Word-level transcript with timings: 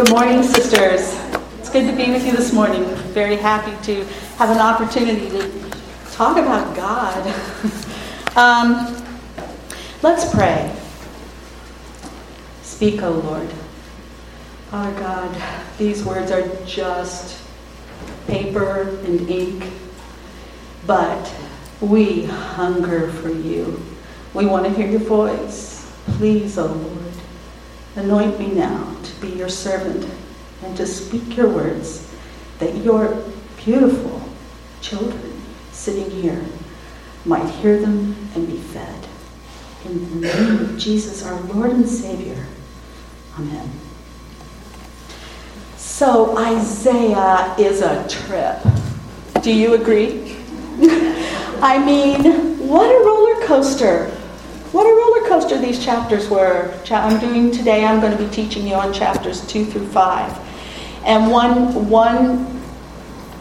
Good 0.00 0.12
morning, 0.12 0.42
sisters. 0.42 1.14
It's 1.58 1.68
good 1.68 1.86
to 1.86 1.94
be 1.94 2.10
with 2.10 2.24
you 2.24 2.32
this 2.32 2.54
morning. 2.54 2.86
Very 3.12 3.36
happy 3.36 3.76
to 3.84 4.02
have 4.38 4.48
an 4.48 4.56
opportunity 4.56 5.28
to 5.28 5.70
talk 6.12 6.38
about 6.38 6.74
God. 6.74 7.26
um, 8.34 9.04
let's 10.00 10.34
pray. 10.34 10.74
Speak, 12.62 13.02
O 13.02 13.10
Lord. 13.10 13.52
Our 14.72 14.90
God, 14.92 15.42
these 15.76 16.02
words 16.02 16.30
are 16.30 16.48
just 16.64 17.38
paper 18.26 18.88
and 19.04 19.28
ink, 19.28 19.70
but 20.86 21.30
we 21.82 22.24
hunger 22.24 23.12
for 23.12 23.28
you. 23.28 23.78
We 24.32 24.46
want 24.46 24.64
to 24.64 24.72
hear 24.72 24.88
your 24.88 25.00
voice. 25.00 25.92
Please, 26.06 26.56
O 26.56 26.68
Lord, 26.68 27.09
anoint 27.96 28.38
me 28.38 28.48
now 28.48 28.96
to 29.02 29.20
be 29.20 29.28
your 29.28 29.48
servant 29.48 30.06
and 30.62 30.76
to 30.76 30.86
speak 30.86 31.36
your 31.36 31.48
words 31.48 32.12
that 32.58 32.76
your 32.76 33.22
beautiful 33.64 34.22
children 34.80 35.32
sitting 35.72 36.10
here 36.10 36.44
might 37.24 37.48
hear 37.48 37.78
them 37.78 38.16
and 38.34 38.46
be 38.46 38.56
fed. 38.56 39.06
In 39.84 40.20
the 40.20 40.28
name 40.28 40.60
of 40.60 40.78
Jesus, 40.78 41.24
our 41.24 41.40
Lord 41.42 41.70
and 41.70 41.88
Savior. 41.88 42.46
Amen. 43.38 43.70
So, 45.76 46.36
Isaiah 46.36 47.54
is 47.58 47.80
a 47.80 48.06
trip. 48.08 48.58
Do 49.42 49.52
you 49.52 49.74
agree? 49.74 50.36
I 51.62 51.82
mean, 51.84 52.68
what 52.68 52.90
a 52.90 53.04
roller 53.04 53.46
coaster. 53.46 54.16
What 54.72 54.86
a 54.86 54.94
roller 54.94 55.28
coaster 55.28 55.58
these 55.58 55.84
chapters 55.84 56.28
were. 56.28 56.72
I'm 56.92 57.18
doing 57.18 57.50
today, 57.50 57.84
I'm 57.84 58.00
going 58.00 58.16
to 58.16 58.24
be 58.24 58.30
teaching 58.30 58.68
you 58.68 58.74
on 58.74 58.92
chapters 58.92 59.44
2 59.48 59.64
through 59.64 59.88
5. 59.88 60.38
And 61.04 61.28
one, 61.28 61.88
one 61.88 62.62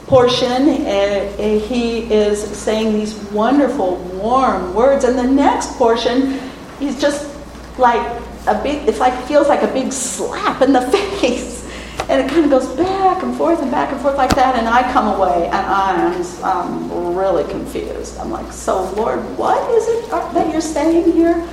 portion, 0.08 0.88
uh, 0.88 1.38
he 1.38 2.11
is 2.11 2.41
saying 2.58 2.94
these 2.94 3.13
wonderful, 3.31 3.97
warm 3.97 4.73
words. 4.73 5.05
And 5.05 5.16
the 5.16 5.27
next 5.27 5.73
portion, 5.73 6.39
he's 6.80 6.99
just 6.99 7.31
like 7.77 8.02
a 8.47 8.59
big, 8.64 8.89
it's 8.89 8.99
like, 8.99 9.14
feels 9.25 9.47
like 9.47 9.61
a 9.61 9.71
big 9.71 9.93
slap 9.93 10.64
in 10.64 10.73
the 10.73 10.81
face. 11.21 11.69
And 12.09 12.19
it 12.19 12.27
kind 12.27 12.43
of 12.43 12.49
goes 12.49 12.67
back 12.75 13.21
and 13.21 13.38
forth 13.38 13.61
and 13.61 13.69
back 13.69 13.91
and 13.91 14.02
forth 14.02 14.17
like 14.17 14.33
that. 14.35 14.55
And 14.55 14.67
I 14.67 14.91
come 14.91 15.07
away 15.07 15.45
and 15.45 15.55
I'm, 15.55 16.25
I'm 16.43 17.15
really 17.15 17.49
confused. 17.52 18.17
I'm 18.17 18.31
like, 18.31 18.52
so 18.52 18.91
Lord, 18.93 19.19
what 19.38 19.69
is 19.75 19.88
it 19.88 20.09
that 20.09 20.52
you're 20.52 20.59
saying 20.59 21.11
here? 21.11 21.47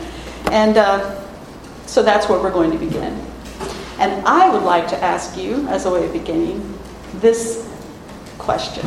And 0.51 0.79
uh, 0.79 1.23
so 1.85 2.03
that's 2.03 2.29
where 2.31 2.41
we're 2.41 2.53
going 2.53 2.71
to 2.71 2.79
begin. 2.79 3.21
And 3.99 4.27
I 4.27 4.49
would 4.49 4.63
like 4.63 4.89
to 4.89 5.03
ask 5.03 5.37
you, 5.37 5.67
as 5.69 5.85
a 5.85 5.91
way 5.91 6.07
of 6.07 6.13
beginning, 6.15 6.79
this 7.17 7.71
question 8.39 8.87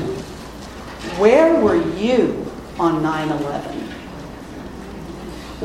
Where 1.19 1.59
were 1.61 1.81
you 1.95 2.51
on 2.79 3.03
9 3.03 3.29
11? 3.29 3.79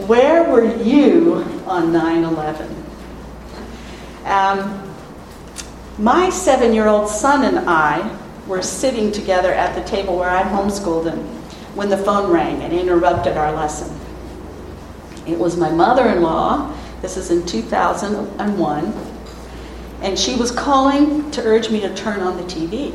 Where 0.07 0.51
were 0.51 0.77
you 0.83 1.45
on 1.67 1.93
9 1.93 2.25
11? 2.25 2.85
Um, 4.25 4.84
my 5.99 6.29
seven 6.29 6.75
year 6.75 6.89
old 6.89 7.09
son 7.09 7.45
and 7.45 7.69
I 7.69 8.19
were 8.47 8.63
sitting 8.63 9.13
together 9.13 9.53
at 9.53 9.75
the 9.75 9.89
table 9.89 10.17
where 10.17 10.31
I 10.31 10.43
homeschooled 10.43 11.11
him 11.11 11.19
when 11.75 11.89
the 11.89 11.97
phone 11.97 12.31
rang 12.31 12.63
and 12.63 12.73
interrupted 12.73 13.37
our 13.37 13.53
lesson. 13.53 13.99
It 15.27 15.39
was 15.39 15.57
my 15.57 15.71
mother 15.71 16.09
in 16.09 16.23
law, 16.23 16.75
this 17.01 17.17
is 17.17 17.31
in 17.31 17.47
2001, 17.47 18.93
and 20.03 20.19
she 20.19 20.37
was 20.37 20.51
calling 20.51 21.31
to 21.31 21.43
urge 21.43 21.71
me 21.71 21.81
to 21.81 21.95
turn 21.95 22.21
on 22.21 22.37
the 22.37 22.43
TV. 22.43 22.93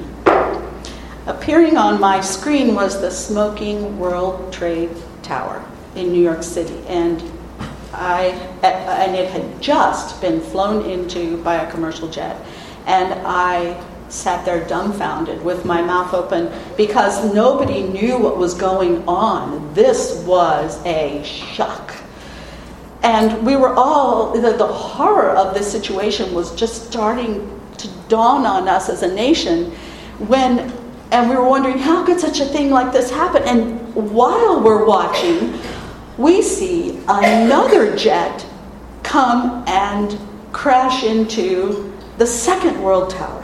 Appearing 1.26 1.78
on 1.78 2.00
my 2.00 2.22
screen 2.22 2.76
was 2.76 3.02
the 3.02 3.10
smoking 3.10 3.98
World 3.98 4.52
Trade 4.54 4.90
Tower 5.24 5.64
in 5.96 6.12
New 6.12 6.22
York 6.22 6.44
City, 6.44 6.84
and 6.88 7.22
I 7.94 8.28
and 8.64 9.16
it 9.16 9.30
had 9.30 9.62
just 9.62 10.22
been 10.22 10.40
flown 10.40 10.90
into 10.90 11.42
by 11.44 11.56
a 11.56 11.72
commercial 11.72 12.08
jet 12.08 12.40
and 12.90 13.14
I 13.24 13.80
sat 14.10 14.44
there 14.46 14.68
dumbfounded 14.68 15.44
with 15.44 15.64
my 15.64 15.80
mouth 15.80 16.12
open 16.16 16.52
because 16.76 17.32
nobody 17.36 17.84
knew 17.84 18.18
what 18.18 18.38
was 18.38 18.56
going 18.56 19.08
on. 19.08 19.72
This 19.76 20.24
was 20.26 20.84
a 20.88 21.24
shock. 21.24 21.94
And 23.04 23.46
we 23.46 23.56
were 23.56 23.76
all, 23.76 24.34
the, 24.34 24.54
the 24.54 24.66
horror 24.66 25.30
of 25.30 25.54
this 25.54 25.72
situation 25.72 26.34
was 26.34 26.56
just 26.56 26.88
starting 26.88 27.62
to 27.78 27.88
dawn 28.08 28.48
on 28.48 28.68
us 28.68 28.90
as 28.90 29.04
a 29.04 29.14
nation 29.14 29.66
when, 30.28 30.74
and 31.12 31.30
we 31.30 31.36
were 31.36 31.48
wondering, 31.48 31.78
how 31.78 32.04
could 32.04 32.20
such 32.20 32.40
a 32.40 32.46
thing 32.46 32.72
like 32.72 32.92
this 32.92 33.12
happen? 33.12 33.44
And 33.44 33.94
while 33.94 34.62
we're 34.62 34.86
watching, 34.86 35.60
we 36.18 36.42
see 36.42 36.98
another 37.08 37.96
jet 37.96 38.44
come 39.04 39.64
and 39.68 40.18
crash 40.52 41.04
into 41.04 41.89
the 42.20 42.28
second 42.28 42.84
world 42.84 43.10
tower. 43.10 43.44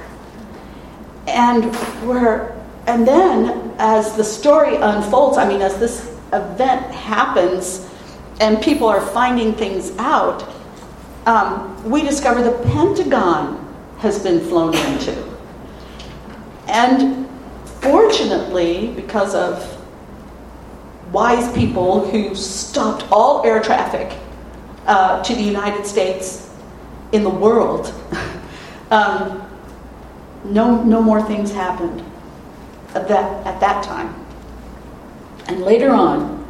And 1.28 1.72
we're 2.06 2.54
and 2.88 3.08
then 3.08 3.74
as 3.80 4.16
the 4.16 4.24
story 4.24 4.76
unfolds, 4.76 5.38
I 5.40 5.48
mean 5.48 5.62
as 5.62 5.80
this 5.80 6.16
event 6.32 6.94
happens 6.94 7.90
and 8.40 8.62
people 8.62 8.88
are 8.88 9.02
finding 9.02 9.54
things 9.54 9.92
out, 9.98 10.48
um, 11.26 11.90
we 11.90 12.04
discover 12.04 12.44
the 12.44 12.58
Pentagon 12.70 13.62
has 14.00 14.22
been 14.22 14.40
flown 14.42 14.76
into. 14.76 15.36
And 16.68 17.28
fortunately, 17.80 18.92
because 18.96 19.34
of 19.34 19.72
wise 21.14 21.52
people 21.54 22.08
who 22.12 22.36
stopped 22.36 23.10
all 23.10 23.46
air 23.46 23.62
traffic 23.62 24.20
uh, 24.86 25.24
to 25.24 25.34
the 25.34 25.42
United 25.42 25.88
States 25.88 26.52
in 27.14 27.24
the 27.24 27.30
world, 27.30 27.94
Um, 28.92 29.50
no, 30.46 30.84
no 30.84 31.02
more 31.02 31.22
things 31.22 31.52
happened 31.52 32.04
at 32.94 33.08
that, 33.08 33.46
at 33.48 33.60
that 33.60 33.84
time. 33.84 34.14
And 35.48 35.62
later 35.62 35.92
on, 35.92 36.46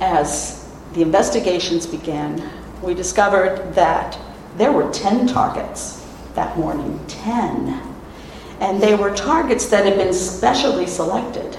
as 0.00 0.68
the 0.94 1.02
investigations 1.02 1.86
began, 1.86 2.50
we 2.82 2.94
discovered 2.94 3.74
that 3.74 4.18
there 4.56 4.72
were 4.72 4.90
10 4.92 5.26
targets 5.26 6.04
that 6.34 6.56
morning. 6.58 7.00
10. 7.08 7.80
And 8.60 8.80
they 8.80 8.94
were 8.94 9.14
targets 9.14 9.66
that 9.66 9.84
had 9.84 9.96
been 9.96 10.12
specially 10.12 10.86
selected. 10.86 11.56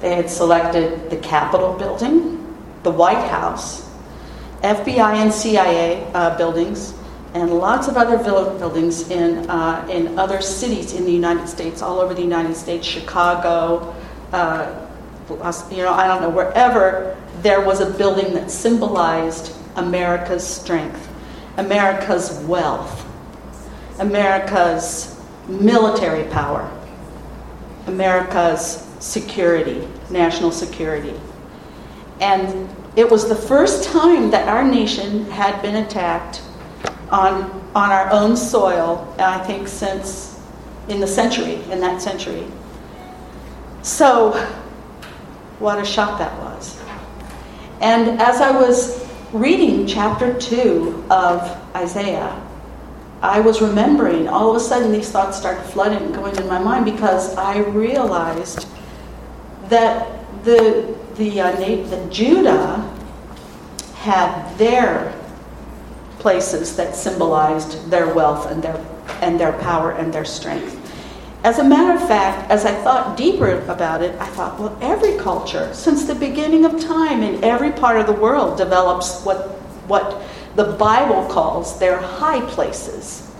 They 0.00 0.14
had 0.14 0.30
selected 0.30 1.10
the 1.10 1.16
Capitol 1.16 1.74
building, 1.74 2.56
the 2.84 2.90
White 2.90 3.28
House, 3.28 3.88
FBI 4.62 5.14
and 5.16 5.32
CIA 5.32 6.04
uh, 6.14 6.36
buildings, 6.36 6.94
and 7.38 7.52
lots 7.52 7.86
of 7.86 7.96
other 7.96 8.18
buildings 8.18 9.10
in, 9.10 9.48
uh, 9.48 9.86
in 9.88 10.18
other 10.18 10.40
cities 10.40 10.92
in 10.94 11.04
the 11.04 11.12
United 11.12 11.48
States, 11.48 11.82
all 11.82 12.00
over 12.00 12.12
the 12.12 12.22
United 12.22 12.56
States, 12.56 12.84
Chicago, 12.84 13.94
uh, 14.32 14.86
you 15.30 15.36
know, 15.76 15.92
I 15.92 16.08
don't 16.08 16.22
know, 16.22 16.30
wherever 16.30 17.16
there 17.42 17.60
was 17.60 17.80
a 17.80 17.90
building 17.96 18.34
that 18.34 18.50
symbolized 18.50 19.54
America's 19.76 20.44
strength, 20.44 21.08
America's 21.58 22.40
wealth, 22.40 23.06
America's 24.00 25.20
military 25.46 26.28
power, 26.30 26.68
America's 27.86 28.84
security, 28.98 29.86
national 30.10 30.50
security. 30.50 31.14
And 32.20 32.68
it 32.96 33.08
was 33.08 33.28
the 33.28 33.36
first 33.36 33.84
time 33.84 34.32
that 34.32 34.48
our 34.48 34.64
nation 34.64 35.24
had 35.26 35.62
been 35.62 35.76
attacked 35.76 36.42
on, 37.10 37.50
on 37.74 37.90
our 37.90 38.10
own 38.10 38.36
soil, 38.36 39.14
I 39.18 39.38
think, 39.38 39.68
since 39.68 40.40
in 40.88 41.00
the 41.00 41.06
century, 41.06 41.54
in 41.70 41.80
that 41.80 42.02
century. 42.02 42.46
So, 43.82 44.32
what 45.58 45.78
a 45.78 45.84
shock 45.84 46.18
that 46.18 46.36
was. 46.42 46.78
And 47.80 48.20
as 48.20 48.40
I 48.40 48.50
was 48.50 49.06
reading 49.32 49.86
chapter 49.86 50.38
2 50.38 51.06
of 51.10 51.40
Isaiah, 51.74 52.42
I 53.22 53.40
was 53.40 53.60
remembering, 53.60 54.28
all 54.28 54.50
of 54.50 54.56
a 54.56 54.60
sudden 54.60 54.92
these 54.92 55.10
thoughts 55.10 55.36
started 55.36 55.62
flooding, 55.62 56.12
going 56.12 56.36
in 56.36 56.46
my 56.46 56.58
mind, 56.58 56.84
because 56.84 57.34
I 57.36 57.58
realized 57.58 58.68
that 59.64 60.08
the, 60.44 60.96
the, 61.16 61.40
uh, 61.40 61.56
the 61.56 62.08
Judah 62.10 62.78
had 63.96 64.56
their 64.56 65.17
places 66.18 66.76
that 66.76 66.96
symbolized 66.96 67.90
their 67.90 68.12
wealth 68.12 68.50
and 68.50 68.62
their, 68.62 68.84
and 69.22 69.38
their 69.38 69.52
power 69.52 69.92
and 69.92 70.12
their 70.12 70.24
strength. 70.24 70.74
As 71.44 71.60
a 71.60 71.64
matter 71.64 71.94
of 71.94 72.08
fact, 72.08 72.50
as 72.50 72.64
I 72.64 72.72
thought 72.82 73.16
deeper 73.16 73.60
about 73.68 74.02
it, 74.02 74.18
I 74.20 74.26
thought, 74.26 74.58
well, 74.58 74.76
every 74.80 75.16
culture, 75.18 75.72
since 75.72 76.04
the 76.04 76.14
beginning 76.14 76.64
of 76.64 76.80
time 76.80 77.22
in 77.22 77.42
every 77.44 77.70
part 77.70 78.00
of 78.00 78.06
the 78.06 78.12
world, 78.12 78.58
develops 78.58 79.22
what, 79.22 79.50
what 79.86 80.20
the 80.56 80.72
Bible 80.72 81.26
calls 81.28 81.78
their 81.78 81.98
high 81.98 82.40
places. 82.50 83.30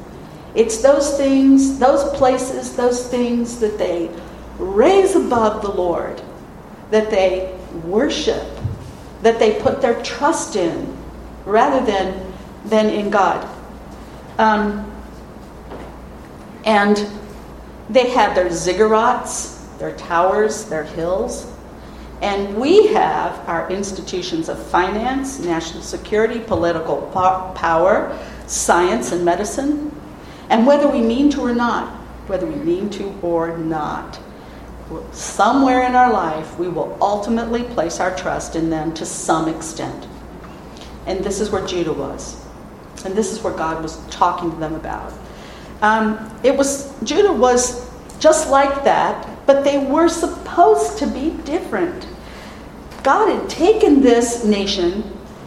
It's 0.54 0.80
those 0.80 1.16
things, 1.16 1.78
those 1.78 2.16
places, 2.16 2.76
those 2.76 3.08
things 3.08 3.58
that 3.58 3.78
they 3.78 4.10
raise 4.58 5.16
above 5.16 5.62
the 5.62 5.70
Lord, 5.70 6.22
that 6.90 7.10
they 7.10 7.58
worship, 7.84 8.46
that 9.22 9.40
they 9.40 9.60
put 9.60 9.82
their 9.82 10.00
trust 10.02 10.54
in, 10.54 10.96
rather 11.44 11.84
than, 11.84 12.27
than 12.68 12.90
in 12.90 13.10
God. 13.10 13.48
Um, 14.38 14.90
and 16.64 17.08
they 17.88 18.10
had 18.10 18.36
their 18.36 18.46
ziggurats, 18.46 19.78
their 19.78 19.96
towers, 19.96 20.64
their 20.66 20.84
hills. 20.84 21.52
And 22.20 22.56
we 22.56 22.88
have 22.88 23.48
our 23.48 23.70
institutions 23.70 24.48
of 24.48 24.60
finance, 24.66 25.38
national 25.38 25.82
security, 25.82 26.40
political 26.40 27.02
power, 27.54 28.18
science, 28.46 29.12
and 29.12 29.24
medicine. 29.24 29.94
And 30.50 30.66
whether 30.66 30.88
we 30.88 31.00
mean 31.00 31.30
to 31.30 31.40
or 31.40 31.54
not, 31.54 31.88
whether 32.26 32.46
we 32.46 32.56
mean 32.56 32.90
to 32.90 33.14
or 33.22 33.56
not, 33.56 34.18
somewhere 35.12 35.82
in 35.82 35.94
our 35.94 36.10
life 36.10 36.58
we 36.58 36.66
will 36.68 36.96
ultimately 37.00 37.62
place 37.62 38.00
our 38.00 38.16
trust 38.16 38.56
in 38.56 38.70
them 38.70 38.92
to 38.94 39.04
some 39.04 39.48
extent. 39.48 40.06
And 41.06 41.22
this 41.22 41.40
is 41.40 41.50
where 41.50 41.66
Judah 41.66 41.92
was. 41.92 42.44
And 43.04 43.14
this 43.14 43.32
is 43.32 43.42
what 43.42 43.56
God 43.56 43.82
was 43.82 43.98
talking 44.06 44.50
to 44.50 44.56
them 44.56 44.74
about. 44.74 45.12
Um, 45.82 46.38
it 46.42 46.56
was 46.56 46.92
Judah 47.04 47.32
was 47.32 47.88
just 48.18 48.50
like 48.50 48.84
that, 48.84 49.46
but 49.46 49.64
they 49.64 49.78
were 49.78 50.08
supposed 50.08 50.98
to 50.98 51.06
be 51.06 51.30
different. 51.44 52.06
God 53.02 53.28
had 53.28 53.48
taken 53.48 54.00
this 54.00 54.44
nation 54.44 55.04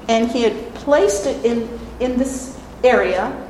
and 0.07 0.31
he 0.31 0.43
had 0.43 0.73
placed 0.75 1.25
it 1.25 1.45
in, 1.45 1.79
in 1.99 2.17
this 2.17 2.57
area, 2.83 3.47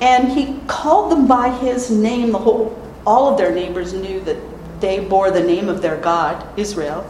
and 0.00 0.28
he 0.28 0.60
called 0.66 1.10
them 1.10 1.26
by 1.26 1.48
his 1.58 1.90
name. 1.90 2.32
The 2.32 2.38
whole 2.38 2.78
all 3.06 3.30
of 3.30 3.38
their 3.38 3.52
neighbors 3.52 3.92
knew 3.92 4.20
that 4.20 4.36
they 4.80 5.00
bore 5.00 5.30
the 5.30 5.42
name 5.42 5.68
of 5.68 5.82
their 5.82 5.96
God, 5.96 6.46
Israel. 6.58 7.06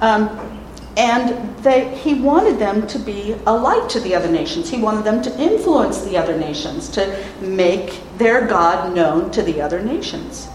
Um, 0.00 0.61
and 0.96 1.56
they, 1.58 1.94
he 1.96 2.14
wanted 2.14 2.58
them 2.58 2.86
to 2.86 2.98
be 2.98 3.34
a 3.46 3.52
light 3.52 3.88
to 3.90 4.00
the 4.00 4.14
other 4.14 4.30
nations. 4.30 4.68
He 4.68 4.78
wanted 4.78 5.04
them 5.04 5.22
to 5.22 5.40
influence 5.40 6.02
the 6.02 6.16
other 6.16 6.36
nations, 6.36 6.88
to 6.90 7.24
make 7.40 8.00
their 8.18 8.46
God 8.46 8.94
known 8.94 9.30
to 9.32 9.42
the 9.42 9.60
other 9.60 9.80
nations. 9.80 10.48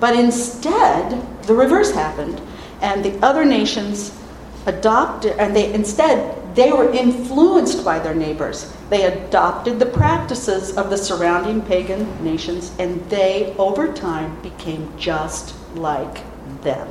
But 0.00 0.16
instead, 0.16 1.22
the 1.44 1.54
reverse 1.54 1.92
happened, 1.92 2.40
and 2.80 3.04
the 3.04 3.16
other 3.24 3.44
nations 3.44 4.18
adopted, 4.66 5.38
and 5.38 5.54
they 5.54 5.72
instead 5.72 6.34
they 6.56 6.72
were 6.72 6.90
influenced 6.90 7.84
by 7.84 7.98
their 7.98 8.14
neighbors. 8.14 8.72
They 8.88 9.04
adopted 9.04 9.78
the 9.78 9.86
practices 9.86 10.74
of 10.78 10.88
the 10.88 10.96
surrounding 10.96 11.60
pagan 11.60 12.24
nations, 12.24 12.72
and 12.78 12.98
they, 13.10 13.54
over 13.58 13.92
time, 13.92 14.40
became 14.40 14.90
just 14.96 15.54
like 15.74 16.24
them. 16.62 16.88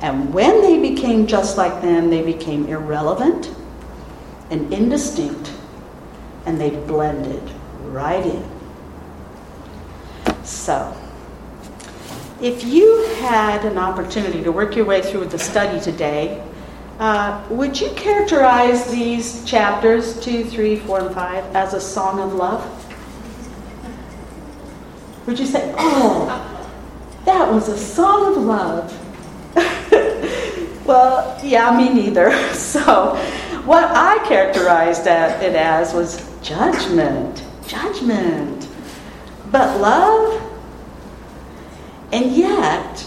And 0.00 0.32
when 0.32 0.62
they 0.62 0.78
became 0.78 1.26
just 1.26 1.56
like 1.56 1.82
them, 1.82 2.08
they 2.08 2.22
became 2.22 2.66
irrelevant 2.66 3.52
and 4.50 4.72
indistinct, 4.72 5.52
and 6.46 6.60
they 6.60 6.70
blended 6.70 7.42
right 7.82 8.24
in. 8.24 8.48
So, 10.44 10.96
if 12.40 12.64
you 12.64 13.06
had 13.20 13.64
an 13.64 13.76
opportunity 13.76 14.42
to 14.44 14.52
work 14.52 14.76
your 14.76 14.84
way 14.84 15.02
through 15.02 15.26
the 15.26 15.38
study 15.38 15.80
today, 15.80 16.42
uh, 17.00 17.44
would 17.50 17.80
you 17.80 17.90
characterize 17.90 18.90
these 18.90 19.44
chapters, 19.44 20.20
2, 20.20 20.44
3, 20.44 20.76
4, 20.76 21.00
and 21.00 21.14
5, 21.14 21.56
as 21.56 21.74
a 21.74 21.80
song 21.80 22.20
of 22.20 22.34
love? 22.34 22.64
Would 25.26 25.38
you 25.38 25.46
say, 25.46 25.74
oh, 25.76 26.66
that 27.24 27.52
was 27.52 27.68
a 27.68 27.76
song 27.76 28.34
of 28.34 28.42
love? 28.42 29.07
Well, 30.88 31.38
yeah, 31.44 31.76
me 31.76 31.92
neither. 31.92 32.32
So, 32.54 33.16
what 33.64 33.84
I 33.84 34.26
characterized 34.26 35.06
it 35.06 35.54
as 35.54 35.94
was 35.94 36.26
judgment. 36.42 37.44
Judgment. 37.66 38.66
But 39.50 39.80
love? 39.80 40.42
And 42.12 42.34
yet, 42.34 43.06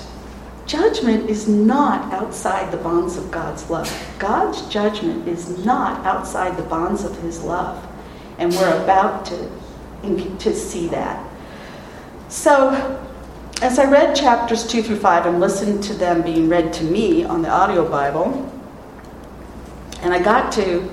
judgment 0.67 1.29
is 1.29 1.47
not 1.47 2.13
outside 2.13 2.71
the 2.71 2.77
bonds 2.77 3.17
of 3.17 3.31
God's 3.31 3.69
love. 3.69 4.15
God's 4.19 4.61
judgment 4.67 5.27
is 5.27 5.63
not 5.65 6.05
outside 6.05 6.57
the 6.57 6.63
bonds 6.63 7.03
of 7.03 7.17
his 7.21 7.41
love. 7.41 7.83
And 8.37 8.51
we're 8.53 8.83
about 8.83 9.25
to, 9.25 10.37
to 10.39 10.55
see 10.55 10.87
that. 10.89 11.27
So, 12.29 13.00
as 13.61 13.77
I 13.77 13.85
read 13.85 14.15
chapters 14.15 14.65
2 14.65 14.81
through 14.81 14.97
5 14.97 15.27
and 15.27 15.39
listened 15.39 15.83
to 15.83 15.93
them 15.93 16.23
being 16.23 16.49
read 16.49 16.73
to 16.73 16.83
me 16.83 17.23
on 17.23 17.43
the 17.43 17.49
audio 17.49 17.87
Bible, 17.87 18.51
and 20.01 20.15
I 20.15 20.21
got 20.21 20.51
to, 20.53 20.91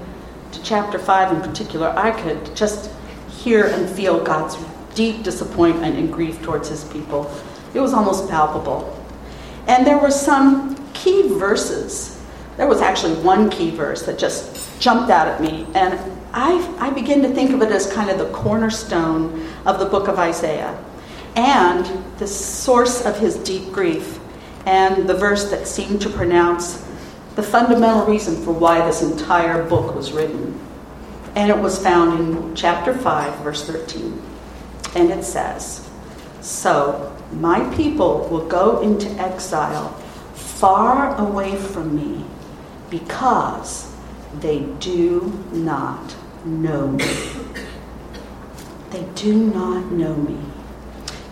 to 0.53 0.63
chapter 0.63 0.99
5 0.99 1.37
in 1.37 1.41
particular, 1.41 1.89
I 1.97 2.11
could 2.11 2.55
just 2.55 2.91
hear 3.31 3.65
and 3.65 3.89
feel 3.89 4.23
God's 4.23 4.59
deep 4.95 5.23
disappointment 5.23 5.97
and 5.97 6.13
grief 6.13 6.43
towards 6.43 6.69
his 6.69 6.85
people. 6.85 7.35
It 7.73 7.81
was 7.81 7.95
almost 7.95 8.29
palpable. 8.29 8.95
And 9.67 9.87
there 9.87 9.99
were 9.99 10.11
some 10.11 10.77
key 10.93 11.27
verses. 11.39 12.23
There 12.59 12.67
was 12.67 12.83
actually 12.83 13.15
one 13.23 13.49
key 13.49 13.71
verse 13.71 14.03
that 14.03 14.19
just 14.19 14.79
jumped 14.79 15.11
out 15.11 15.27
at 15.27 15.41
me, 15.41 15.67
and 15.75 15.99
I, 16.35 16.77
I 16.79 16.91
begin 16.91 17.23
to 17.23 17.31
think 17.31 17.53
of 17.53 17.63
it 17.63 17.73
as 17.73 17.91
kind 17.91 18.11
of 18.11 18.19
the 18.19 18.31
cornerstone 18.31 19.49
of 19.65 19.79
the 19.79 19.87
book 19.87 20.09
of 20.09 20.19
Isaiah 20.19 20.79
and 21.39 21.87
the 22.19 22.27
source 22.27 23.07
of 23.07 23.17
his 23.17 23.37
deep 23.37 23.71
grief, 23.71 24.19
and 24.67 25.09
the 25.09 25.15
verse 25.15 25.51
that 25.51 25.69
seemed 25.69 26.03
to 26.03 26.11
pronounce 26.11 26.85
the 27.37 27.43
fundamental 27.45 28.05
reason 28.07 28.43
for 28.43 28.51
why 28.51 28.85
this 28.85 29.03
entire 29.03 29.63
book 29.63 29.95
was 29.95 30.11
written. 30.11 30.59
And 31.37 31.49
it 31.49 31.59
was 31.59 31.81
found 31.81 32.19
in 32.19 32.57
chapter 32.57 32.93
5, 32.93 33.39
verse 33.45 33.65
13. 33.65 34.21
And 34.97 35.13
it 35.13 35.23
says, 35.23 35.89
So 36.41 37.17
my 37.35 37.73
people 37.77 38.27
will 38.29 38.49
go 38.49 38.81
into 38.81 39.09
exile 39.11 39.91
far 40.35 41.17
away 41.21 41.55
from 41.55 41.95
me 41.95 42.25
because 42.91 43.95
they 44.41 44.63
do 44.81 45.45
not 45.53 46.17
know 46.45 46.89
me. 46.89 47.05
They 48.91 49.05
do 49.15 49.37
not 49.37 49.93
know 49.93 50.17
me. 50.17 50.48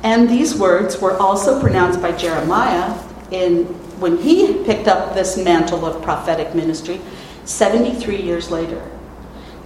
And 0.03 0.29
these 0.29 0.55
words 0.55 1.01
were 1.01 1.17
also 1.17 1.61
pronounced 1.61 2.01
by 2.01 2.13
Jeremiah 2.13 2.95
in 3.31 3.65
when 3.99 4.19
he 4.19 4.63
picked 4.65 4.89
up 4.89 5.15
this 5.15 5.37
mantle 5.37 5.87
of 5.87 6.03
prophetic 6.03 6.55
ministry 6.55 7.01
73 7.45 8.21
years 8.21 8.51
later. 8.51 8.83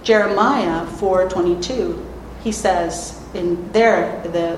Jeremiah 0.03 0.85
4:22, 0.85 1.99
he 2.43 2.51
says 2.51 3.19
in 3.33 3.69
there 3.71 4.21
the 4.23 4.57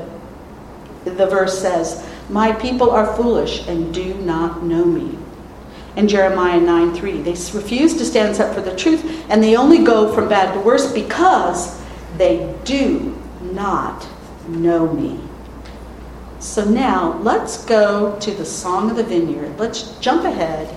the 1.10 1.26
verse 1.26 1.60
says, 1.60 2.02
"My 2.30 2.54
people 2.54 2.90
are 2.92 3.16
foolish 3.16 3.68
and 3.68 3.94
do 3.94 4.14
not 4.14 4.64
know 4.64 4.86
me." 4.86 5.18
And 5.96 6.08
Jeremiah 6.08 6.60
9:3, 6.60 7.22
they 7.22 7.36
refuse 7.58 7.94
to 7.96 8.06
stand 8.06 8.40
up 8.40 8.54
for 8.54 8.62
the 8.62 8.76
truth 8.76 9.04
and 9.30 9.44
they 9.44 9.56
only 9.56 9.80
go 9.80 10.08
from 10.14 10.30
bad 10.30 10.54
to 10.54 10.60
worse 10.60 10.92
because 10.92 11.76
they 12.18 12.48
do 12.64 13.16
not 13.54 14.06
know 14.48 14.88
me. 14.88 15.20
So 16.44 16.66
now 16.66 17.18
let's 17.20 17.64
go 17.64 18.20
to 18.20 18.32
the 18.32 18.44
Song 18.44 18.92
of 18.92 18.98
the 18.98 19.04
Vineyard. 19.04 19.58
Let's 19.58 19.98
jump 20.00 20.26
ahead 20.26 20.76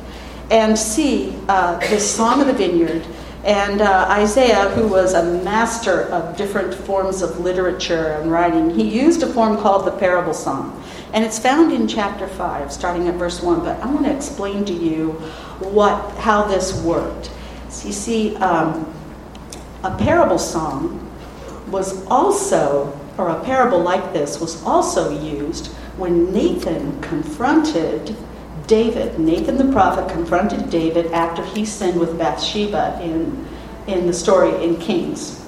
and 0.48 0.78
see 0.78 1.36
uh, 1.48 1.80
Song 1.98 2.40
of 2.40 2.46
the 2.46 2.52
Vineyard. 2.52 3.04
And 3.42 3.80
uh, 3.80 4.06
Isaiah, 4.08 4.68
who 4.70 4.86
was 4.86 5.14
a 5.14 5.24
master 5.42 6.02
of 6.02 6.36
different 6.36 6.72
forms 6.72 7.20
of 7.20 7.40
literature 7.40 8.12
and 8.12 8.30
writing, 8.30 8.70
he 8.70 8.88
used 8.88 9.24
a 9.24 9.26
form 9.26 9.56
called 9.56 9.86
the 9.86 9.90
parable 9.90 10.34
song. 10.34 10.80
And 11.12 11.24
it's 11.24 11.40
found 11.40 11.72
in 11.72 11.88
chapter 11.88 12.28
5, 12.28 12.72
starting 12.72 13.08
at 13.08 13.16
verse 13.16 13.42
1. 13.42 13.58
But 13.58 13.80
I 13.80 13.86
want 13.86 14.06
to 14.06 14.14
explain 14.14 14.64
to 14.66 14.72
you 14.72 15.14
what, 15.58 16.16
how 16.18 16.44
this 16.44 16.80
worked. 16.82 17.32
So 17.70 17.88
you 17.88 17.92
see, 17.92 18.36
um, 18.36 18.94
a 19.82 19.96
parable 19.98 20.38
song 20.38 21.10
was 21.72 22.06
also 22.06 22.95
or 23.18 23.30
a 23.30 23.44
parable 23.44 23.80
like 23.80 24.12
this 24.12 24.40
was 24.40 24.62
also 24.64 25.10
used 25.20 25.68
when 25.96 26.32
Nathan 26.32 27.00
confronted 27.00 28.16
David. 28.66 29.18
Nathan 29.18 29.56
the 29.56 29.72
prophet 29.72 30.10
confronted 30.12 30.70
David 30.70 31.12
after 31.12 31.44
he 31.44 31.64
sinned 31.64 31.98
with 31.98 32.18
Bathsheba 32.18 33.00
in, 33.02 33.46
in 33.86 34.06
the 34.06 34.12
story 34.12 34.62
in 34.62 34.76
Kings. 34.76 35.42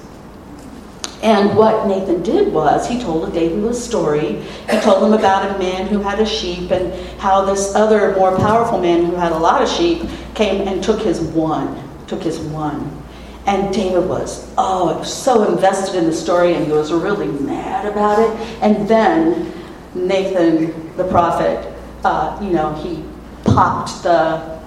And 1.21 1.57
what 1.57 1.85
Nathan 1.85 2.23
did 2.23 2.53
was 2.53 2.87
he 2.87 2.99
told 2.99 3.33
David 3.33 3.63
a 3.65 3.73
story. 3.73 4.41
He 4.69 4.79
told 4.79 5.03
him 5.03 5.13
about 5.13 5.53
a 5.53 5.59
man 5.59 5.87
who 5.87 5.99
had 5.99 6.19
a 6.19 6.25
sheep 6.25 6.71
and 6.71 6.93
how 7.19 7.43
this 7.43 7.75
other 7.75 8.15
more 8.15 8.37
powerful 8.37 8.79
man 8.79 9.05
who 9.05 9.15
had 9.15 9.33
a 9.33 9.37
lot 9.37 9.61
of 9.61 9.67
sheep 9.67 10.07
came 10.33 10.65
and 10.65 10.81
took 10.81 11.01
his 11.01 11.19
one, 11.19 11.83
took 12.07 12.23
his 12.23 12.39
one. 12.39 13.03
And 13.45 13.73
David 13.73 14.07
was, 14.07 14.51
oh, 14.57 15.01
so 15.03 15.51
invested 15.51 15.95
in 15.95 16.05
the 16.05 16.13
story 16.13 16.53
and 16.53 16.65
he 16.65 16.71
was 16.71 16.91
really 16.91 17.27
mad 17.27 17.85
about 17.85 18.19
it. 18.19 18.29
And 18.61 18.87
then 18.87 19.51
Nathan, 19.95 20.95
the 20.97 21.05
prophet, 21.05 21.73
uh, 22.03 22.37
you 22.41 22.51
know, 22.51 22.73
he 22.75 23.03
popped 23.43 24.03
the, 24.03 24.59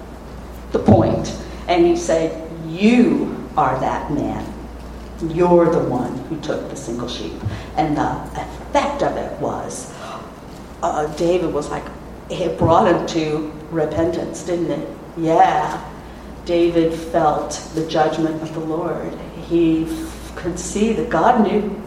the 0.73 0.79
point 0.79 1.37
and 1.69 1.87
he 1.87 1.97
said, 1.97 2.51
You 2.67 3.49
are 3.57 3.79
that 3.81 4.11
man. 4.13 4.47
You're 5.29 5.71
the 5.71 5.85
one 5.89 6.17
who 6.25 6.41
took 6.41 6.69
the 6.69 6.77
single 6.77 7.09
sheep. 7.09 7.35
And 7.77 7.97
the 7.97 8.23
effect 8.35 9.03
of 9.03 9.17
it 9.17 9.39
was, 9.41 9.95
uh, 10.83 11.07
David 11.15 11.55
was 11.55 11.71
like, 11.71 11.85
it 12.29 12.59
brought 12.59 12.89
him 12.89 13.07
to 13.09 13.53
repentance, 13.71 14.43
didn't 14.43 14.71
it? 14.71 14.89
Yeah. 15.17 15.92
David 16.45 16.93
felt 16.93 17.53
the 17.75 17.87
judgment 17.87 18.43
of 18.43 18.53
the 18.55 18.61
Lord. 18.61 19.13
He 19.49 19.87
could 20.35 20.59
see 20.59 20.93
that 20.95 21.09
God 21.09 21.47
knew. 21.47 21.81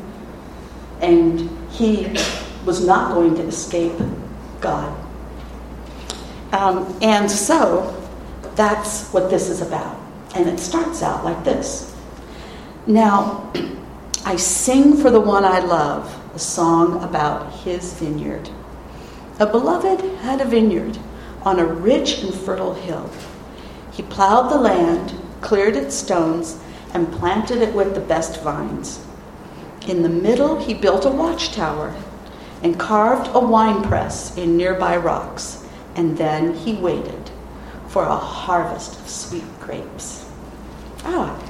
And 1.01 1.49
he 1.71 2.07
was 2.65 2.85
not 2.85 3.13
going 3.13 3.35
to 3.35 3.43
escape 3.43 3.97
God. 4.61 4.95
Um, 6.51 6.97
and 7.01 7.29
so 7.29 8.01
that's 8.55 9.09
what 9.09 9.29
this 9.29 9.49
is 9.49 9.61
about. 9.61 9.99
And 10.35 10.47
it 10.47 10.59
starts 10.59 11.03
out 11.03 11.23
like 11.23 11.43
this 11.43 11.93
Now, 12.87 13.51
I 14.25 14.37
sing 14.37 14.97
for 14.97 15.11
the 15.11 15.19
one 15.19 15.45
I 15.45 15.59
love 15.59 16.21
a 16.33 16.39
song 16.39 17.03
about 17.03 17.53
his 17.53 17.93
vineyard. 17.93 18.49
A 19.39 19.45
beloved 19.45 20.01
had 20.21 20.41
a 20.41 20.45
vineyard 20.45 20.97
on 21.43 21.59
a 21.59 21.65
rich 21.65 22.23
and 22.23 22.33
fertile 22.33 22.73
hill. 22.73 23.09
He 23.95 24.03
plowed 24.03 24.51
the 24.51 24.57
land, 24.57 25.13
cleared 25.39 25.77
its 25.77 25.95
stones, 25.95 26.59
and 26.93 27.13
planted 27.13 27.61
it 27.61 27.73
with 27.73 27.95
the 27.95 28.01
best 28.01 28.41
vines. 28.41 28.99
In 29.87 30.03
the 30.03 30.09
middle, 30.09 30.59
he 30.59 30.73
built 30.73 31.05
a 31.05 31.09
watchtower 31.09 31.95
and 32.61 32.77
carved 32.77 33.29
a 33.33 33.39
winepress 33.39 34.35
in 34.35 34.57
nearby 34.57 34.97
rocks, 34.97 35.65
and 35.95 36.17
then 36.17 36.55
he 36.55 36.73
waited 36.73 37.31
for 37.87 38.03
a 38.03 38.17
harvest 38.17 38.99
of 38.99 39.07
sweet 39.07 39.59
grapes. 39.61 40.25
Ah, 41.05 41.41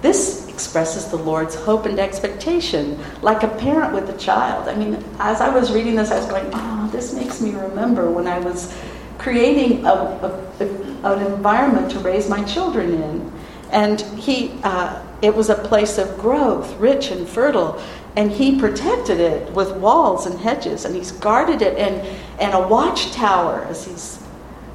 this 0.00 0.46
expresses 0.48 1.08
the 1.08 1.16
Lord's 1.16 1.56
hope 1.56 1.86
and 1.86 1.98
expectation, 1.98 3.02
like 3.20 3.42
a 3.42 3.48
parent 3.48 3.94
with 3.94 4.08
a 4.10 4.16
child. 4.16 4.68
I 4.68 4.76
mean, 4.76 5.02
as 5.18 5.40
I 5.40 5.48
was 5.48 5.72
reading 5.72 5.96
this, 5.96 6.12
I 6.12 6.18
was 6.18 6.26
going, 6.26 6.48
oh, 6.52 6.88
this 6.92 7.14
makes 7.14 7.40
me 7.40 7.52
remember 7.52 8.10
when 8.10 8.28
I 8.28 8.38
was 8.38 8.72
creating 9.20 9.84
a, 9.84 9.90
a, 9.90 10.64
a, 10.64 11.12
an 11.12 11.32
environment 11.32 11.90
to 11.90 11.98
raise 11.98 12.28
my 12.28 12.42
children 12.44 12.94
in. 12.94 13.32
And 13.70 14.00
he, 14.00 14.58
uh, 14.64 15.04
it 15.20 15.34
was 15.34 15.50
a 15.50 15.54
place 15.54 15.98
of 15.98 16.18
growth, 16.18 16.74
rich 16.80 17.10
and 17.10 17.28
fertile. 17.28 17.80
And 18.16 18.30
he 18.30 18.58
protected 18.58 19.20
it 19.20 19.52
with 19.52 19.76
walls 19.76 20.26
and 20.26 20.40
hedges, 20.40 20.84
and 20.84 20.96
he's 20.96 21.12
guarded 21.12 21.60
it 21.60 21.76
and, 21.78 21.94
and 22.40 22.54
a 22.54 22.66
watchtower 22.66 23.64
as 23.66 23.84
he's 23.84 24.24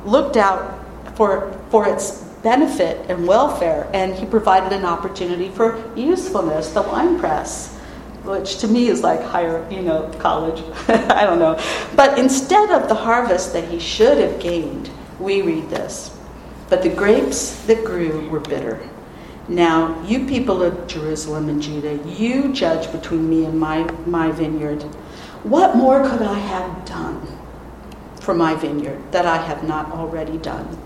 looked 0.05 0.37
out 0.37 0.79
for, 1.17 1.51
for 1.71 1.89
its 1.89 2.21
benefit 2.43 3.09
and 3.09 3.27
welfare. 3.27 3.89
And 3.93 4.13
he 4.13 4.27
provided 4.27 4.71
an 4.71 4.85
opportunity 4.85 5.49
for 5.49 5.83
usefulness, 5.95 6.69
the 6.71 6.83
wine 6.83 7.19
press 7.19 7.74
which 8.25 8.57
to 8.59 8.67
me 8.67 8.87
is 8.87 9.03
like 9.03 9.21
higher, 9.21 9.67
you 9.69 9.81
know, 9.81 10.11
college. 10.19 10.63
I 10.87 11.25
don't 11.25 11.39
know. 11.39 11.59
But 11.95 12.17
instead 12.17 12.71
of 12.71 12.89
the 12.89 12.95
harvest 12.95 13.53
that 13.53 13.67
he 13.67 13.79
should 13.79 14.17
have 14.17 14.39
gained, 14.39 14.89
we 15.19 15.41
read 15.41 15.69
this. 15.69 16.17
But 16.69 16.81
the 16.81 16.89
grapes 16.89 17.63
that 17.65 17.85
grew 17.85 18.27
were 18.29 18.39
bitter. 18.39 18.79
Now, 19.47 20.01
you 20.03 20.25
people 20.25 20.63
of 20.63 20.87
Jerusalem 20.87 21.49
and 21.49 21.61
Judah, 21.61 21.99
you 22.09 22.51
judge 22.51 22.91
between 22.91 23.29
me 23.29 23.45
and 23.45 23.59
my, 23.59 23.83
my 24.07 24.31
vineyard. 24.31 24.81
What 25.43 25.75
more 25.75 26.01
could 26.01 26.23
I 26.23 26.39
have 26.39 26.85
done 26.85 27.27
for 28.19 28.33
my 28.33 28.55
vineyard 28.55 28.99
that 29.11 29.27
I 29.27 29.37
have 29.37 29.63
not 29.63 29.91
already 29.91 30.39
done? 30.39 30.81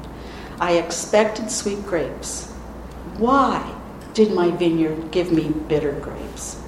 I 0.60 0.74
expected 0.74 1.50
sweet 1.50 1.86
grapes. 1.86 2.52
Why 3.18 3.74
did 4.14 4.34
my 4.34 4.52
vineyard 4.52 5.12
give 5.12 5.32
me 5.32 5.50
bitter 5.50 5.94
grapes? 5.94 6.62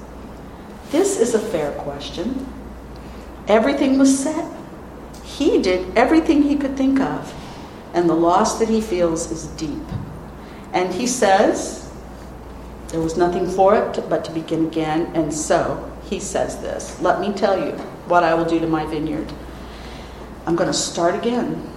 This 0.92 1.18
is 1.18 1.34
a 1.34 1.38
fair 1.38 1.72
question. 1.72 2.46
Everything 3.48 3.98
was 3.98 4.16
set. 4.16 4.44
He 5.24 5.62
did 5.62 5.96
everything 5.96 6.42
he 6.42 6.54
could 6.54 6.76
think 6.76 7.00
of, 7.00 7.34
and 7.94 8.10
the 8.10 8.14
loss 8.14 8.58
that 8.58 8.68
he 8.68 8.82
feels 8.82 9.30
is 9.30 9.46
deep. 9.56 9.88
And 10.74 10.92
he 10.92 11.06
says, 11.06 11.90
there 12.88 13.00
was 13.00 13.16
nothing 13.16 13.48
for 13.48 13.74
it 13.74 14.04
but 14.10 14.22
to 14.26 14.32
begin 14.32 14.66
again, 14.66 15.10
and 15.14 15.32
so 15.32 15.90
he 16.10 16.20
says 16.20 16.60
this 16.60 17.00
Let 17.00 17.22
me 17.22 17.32
tell 17.32 17.58
you 17.58 17.72
what 18.06 18.22
I 18.22 18.34
will 18.34 18.44
do 18.44 18.60
to 18.60 18.66
my 18.66 18.84
vineyard. 18.84 19.32
I'm 20.44 20.56
going 20.56 20.70
to 20.70 20.76
start 20.76 21.14
again. 21.14 21.70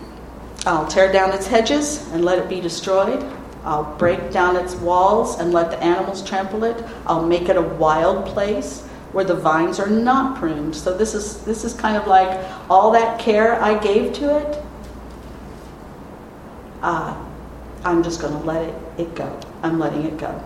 I'll 0.65 0.87
tear 0.87 1.13
down 1.13 1.31
its 1.31 1.47
hedges 1.47 2.05
and 2.11 2.25
let 2.25 2.37
it 2.37 2.49
be 2.49 2.59
destroyed. 2.59 3.23
I'll 3.63 3.95
break 3.97 4.31
down 4.31 4.57
its 4.57 4.75
walls 4.75 5.39
and 5.39 5.53
let 5.53 5.71
the 5.71 5.81
animals 5.81 6.21
trample 6.21 6.65
it. 6.65 6.83
I'll 7.07 7.25
make 7.25 7.47
it 7.47 7.55
a 7.55 7.61
wild 7.61 8.25
place 8.25 8.84
where 9.15 9.25
the 9.25 9.35
vines 9.35 9.79
are 9.79 9.89
not 9.89 10.37
pruned. 10.37 10.75
So 10.75 10.95
this 10.95 11.15
is 11.15 11.43
this 11.45 11.63
is 11.63 11.73
kind 11.73 11.95
of 11.95 12.05
like 12.05 12.45
all 12.69 12.91
that 12.91 13.19
care 13.19 13.61
I 13.61 13.79
gave 13.79 14.13
to 14.13 14.37
it. 14.37 14.63
Uh, 16.81 17.15
I'm 17.83 18.03
just 18.03 18.19
going 18.19 18.33
to 18.33 18.39
let 18.39 18.67
it, 18.67 18.75
it 18.97 19.15
go. 19.15 19.39
I'm 19.63 19.79
letting 19.79 20.03
it 20.03 20.17
go 20.17 20.43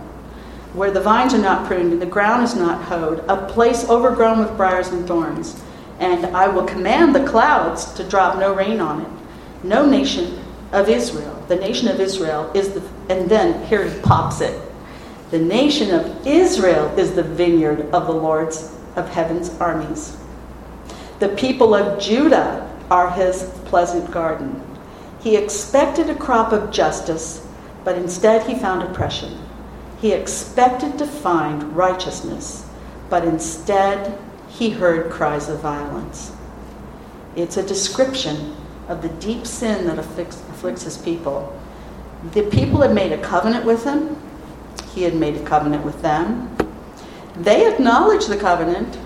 where 0.72 0.90
the 0.90 1.00
vines 1.00 1.34
are 1.34 1.38
not 1.38 1.66
pruned 1.66 1.92
and 1.92 2.00
the 2.00 2.06
ground 2.06 2.44
is 2.44 2.54
not 2.54 2.82
hoed, 2.84 3.24
a 3.28 3.46
place 3.48 3.88
overgrown 3.88 4.38
with 4.38 4.56
briars 4.56 4.88
and 4.88 5.06
thorns. 5.06 5.60
And 5.98 6.26
I 6.26 6.48
will 6.48 6.64
command 6.64 7.14
the 7.14 7.26
clouds 7.26 7.92
to 7.94 8.08
drop 8.08 8.38
no 8.38 8.54
rain 8.54 8.80
on 8.80 9.02
it. 9.02 9.08
No 9.64 9.84
nation 9.84 10.38
of 10.72 10.88
Israel, 10.88 11.44
the 11.48 11.56
nation 11.56 11.88
of 11.88 12.00
Israel 12.00 12.50
is 12.54 12.70
the, 12.70 12.82
and 13.08 13.28
then 13.28 13.66
here 13.66 13.84
he 13.84 14.00
pops 14.00 14.40
it. 14.40 14.69
The 15.30 15.38
nation 15.38 15.94
of 15.94 16.26
Israel 16.26 16.86
is 16.98 17.14
the 17.14 17.22
vineyard 17.22 17.82
of 17.92 18.06
the 18.06 18.12
Lord's 18.12 18.74
of 18.96 19.08
heaven's 19.08 19.50
armies. 19.60 20.16
The 21.20 21.28
people 21.28 21.74
of 21.74 22.00
Judah 22.00 22.68
are 22.90 23.12
his 23.12 23.44
pleasant 23.66 24.10
garden. 24.10 24.60
He 25.20 25.36
expected 25.36 26.10
a 26.10 26.16
crop 26.16 26.52
of 26.52 26.72
justice, 26.72 27.46
but 27.84 27.96
instead 27.96 28.46
he 28.48 28.58
found 28.58 28.82
oppression. 28.82 29.38
He 30.00 30.12
expected 30.12 30.98
to 30.98 31.06
find 31.06 31.76
righteousness, 31.76 32.66
but 33.08 33.24
instead 33.24 34.18
he 34.48 34.70
heard 34.70 35.12
cries 35.12 35.48
of 35.48 35.60
violence. 35.60 36.32
It's 37.36 37.56
a 37.56 37.66
description 37.66 38.56
of 38.88 39.02
the 39.02 39.08
deep 39.20 39.46
sin 39.46 39.86
that 39.86 39.98
afflicts, 39.98 40.40
afflicts 40.48 40.82
his 40.82 40.98
people. 40.98 41.56
The 42.32 42.42
people 42.44 42.80
had 42.80 42.94
made 42.94 43.12
a 43.12 43.22
covenant 43.22 43.64
with 43.64 43.84
him, 43.84 44.19
he 44.94 45.02
had 45.02 45.14
made 45.14 45.36
a 45.36 45.44
covenant 45.44 45.84
with 45.84 46.00
them. 46.02 46.56
They 47.36 47.72
acknowledge 47.72 48.26
the 48.26 48.36
covenant, 48.36 48.98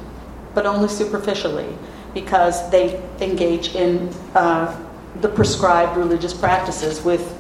but 0.55 0.67
only 0.67 0.88
superficially, 0.88 1.76
because 2.14 2.71
they 2.71 3.03
engage 3.21 3.75
in 3.75 4.09
uh, 4.35 4.81
the 5.21 5.29
prescribed 5.29 5.97
religious 5.97 6.35
practices 6.35 7.03
with 7.03 7.38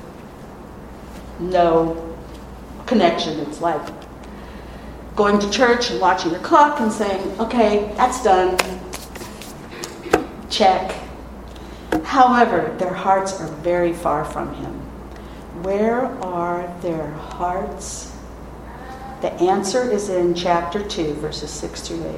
no 1.40 2.16
connection. 2.86 3.40
It's 3.40 3.60
like 3.60 3.82
going 5.16 5.38
to 5.38 5.50
church 5.50 5.90
and 5.90 6.00
watching 6.00 6.32
your 6.32 6.40
clock 6.40 6.80
and 6.80 6.92
saying, 6.92 7.40
okay, 7.40 7.92
that's 7.96 8.22
done. 8.22 8.58
Check. 10.50 10.94
However, 12.04 12.74
their 12.78 12.92
hearts 12.92 13.40
are 13.40 13.48
very 13.48 13.92
far 13.92 14.24
from 14.24 14.54
Him. 14.54 14.72
Where 15.62 16.06
are 16.22 16.72
their 16.80 17.10
hearts? 17.10 18.13
The 19.24 19.32
answer 19.44 19.90
is 19.90 20.10
in 20.10 20.34
chapter 20.34 20.86
2, 20.86 21.14
verses 21.14 21.48
6 21.48 21.88
through 21.88 22.06
8. 22.06 22.14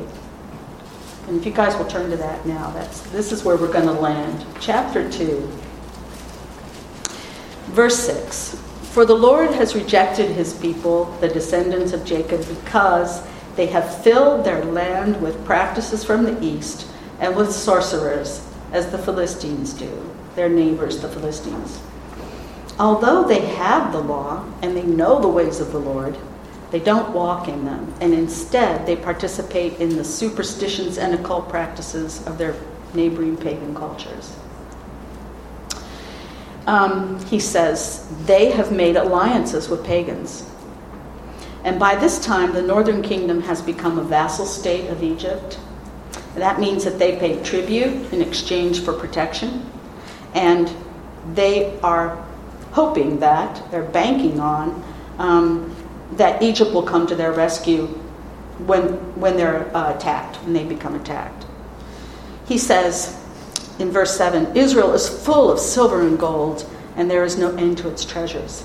And 1.28 1.38
if 1.38 1.46
you 1.46 1.52
guys 1.52 1.76
will 1.76 1.84
turn 1.84 2.10
to 2.10 2.16
that 2.16 2.44
now, 2.44 2.72
that's, 2.72 3.00
this 3.12 3.30
is 3.30 3.44
where 3.44 3.56
we're 3.56 3.72
going 3.72 3.86
to 3.86 3.92
land. 3.92 4.44
Chapter 4.58 5.08
2, 5.08 5.48
verse 7.66 7.96
6. 8.00 8.56
For 8.90 9.04
the 9.04 9.14
Lord 9.14 9.52
has 9.52 9.76
rejected 9.76 10.32
his 10.32 10.54
people, 10.54 11.04
the 11.20 11.28
descendants 11.28 11.92
of 11.92 12.04
Jacob, 12.04 12.44
because 12.48 13.24
they 13.54 13.66
have 13.66 14.02
filled 14.02 14.44
their 14.44 14.64
land 14.64 15.22
with 15.22 15.44
practices 15.44 16.02
from 16.02 16.24
the 16.24 16.44
east 16.44 16.88
and 17.20 17.36
with 17.36 17.52
sorcerers, 17.52 18.44
as 18.72 18.90
the 18.90 18.98
Philistines 18.98 19.74
do, 19.74 20.10
their 20.34 20.48
neighbors, 20.48 20.98
the 21.02 21.08
Philistines. 21.08 21.80
Although 22.80 23.28
they 23.28 23.46
have 23.46 23.92
the 23.92 24.00
law 24.00 24.44
and 24.60 24.76
they 24.76 24.82
know 24.82 25.20
the 25.20 25.28
ways 25.28 25.60
of 25.60 25.70
the 25.70 25.78
Lord, 25.78 26.18
they 26.70 26.80
don't 26.80 27.12
walk 27.12 27.48
in 27.48 27.64
them, 27.64 27.94
and 28.00 28.12
instead 28.12 28.86
they 28.86 28.96
participate 28.96 29.74
in 29.80 29.96
the 29.96 30.04
superstitions 30.04 30.98
and 30.98 31.14
occult 31.14 31.48
practices 31.48 32.26
of 32.26 32.38
their 32.38 32.54
neighboring 32.94 33.36
pagan 33.36 33.74
cultures 33.74 34.36
um, 36.66 37.24
he 37.26 37.38
says, 37.38 38.06
they 38.24 38.50
have 38.50 38.72
made 38.72 38.96
alliances 38.96 39.68
with 39.68 39.84
pagans. 39.84 40.50
And 41.64 41.78
by 41.78 41.94
this 41.96 42.24
time, 42.24 42.52
the 42.52 42.62
northern 42.62 43.02
kingdom 43.02 43.40
has 43.42 43.62
become 43.62 43.98
a 43.98 44.02
vassal 44.02 44.46
state 44.46 44.88
of 44.90 45.02
Egypt. 45.02 45.58
That 46.34 46.60
means 46.60 46.84
that 46.84 46.98
they 46.98 47.16
pay 47.16 47.42
tribute 47.42 48.12
in 48.12 48.20
exchange 48.20 48.84
for 48.84 48.92
protection. 48.92 49.68
And 50.34 50.70
they 51.34 51.78
are 51.80 52.24
hoping 52.72 53.20
that, 53.20 53.70
they're 53.70 53.82
banking 53.82 54.38
on, 54.38 54.84
um, 55.18 55.74
that 56.12 56.42
Egypt 56.42 56.72
will 56.72 56.82
come 56.82 57.06
to 57.06 57.14
their 57.14 57.32
rescue 57.32 57.86
when, 58.58 58.84
when 59.18 59.36
they're 59.36 59.74
uh, 59.76 59.94
attacked, 59.94 60.36
when 60.36 60.52
they 60.52 60.64
become 60.64 60.94
attacked. 60.94 61.46
He 62.46 62.58
says 62.58 63.20
in 63.78 63.90
verse 63.90 64.16
7 64.16 64.56
Israel 64.56 64.94
is 64.94 65.08
full 65.08 65.50
of 65.50 65.58
silver 65.58 66.02
and 66.02 66.18
gold, 66.18 66.68
and 66.96 67.10
there 67.10 67.24
is 67.24 67.36
no 67.36 67.54
end 67.56 67.78
to 67.78 67.88
its 67.88 68.04
treasures. 68.04 68.64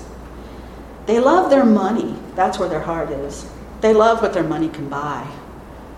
They 1.06 1.18
love 1.18 1.50
their 1.50 1.64
money. 1.64 2.16
That's 2.34 2.58
where 2.58 2.68
their 2.68 2.80
heart 2.80 3.10
is. 3.10 3.50
They 3.80 3.92
love 3.92 4.22
what 4.22 4.32
their 4.32 4.44
money 4.44 4.68
can 4.68 4.88
buy 4.88 5.26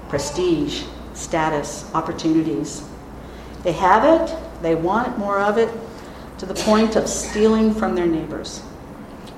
prestige, 0.08 0.84
status, 1.14 1.90
opportunities. 1.92 2.86
They 3.64 3.72
have 3.72 4.04
it, 4.04 4.36
they 4.62 4.76
want 4.76 5.18
more 5.18 5.40
of 5.40 5.58
it, 5.58 5.70
to 6.38 6.46
the 6.46 6.54
point 6.54 6.94
of 6.94 7.08
stealing 7.08 7.74
from 7.74 7.94
their 7.94 8.06
neighbors, 8.06 8.62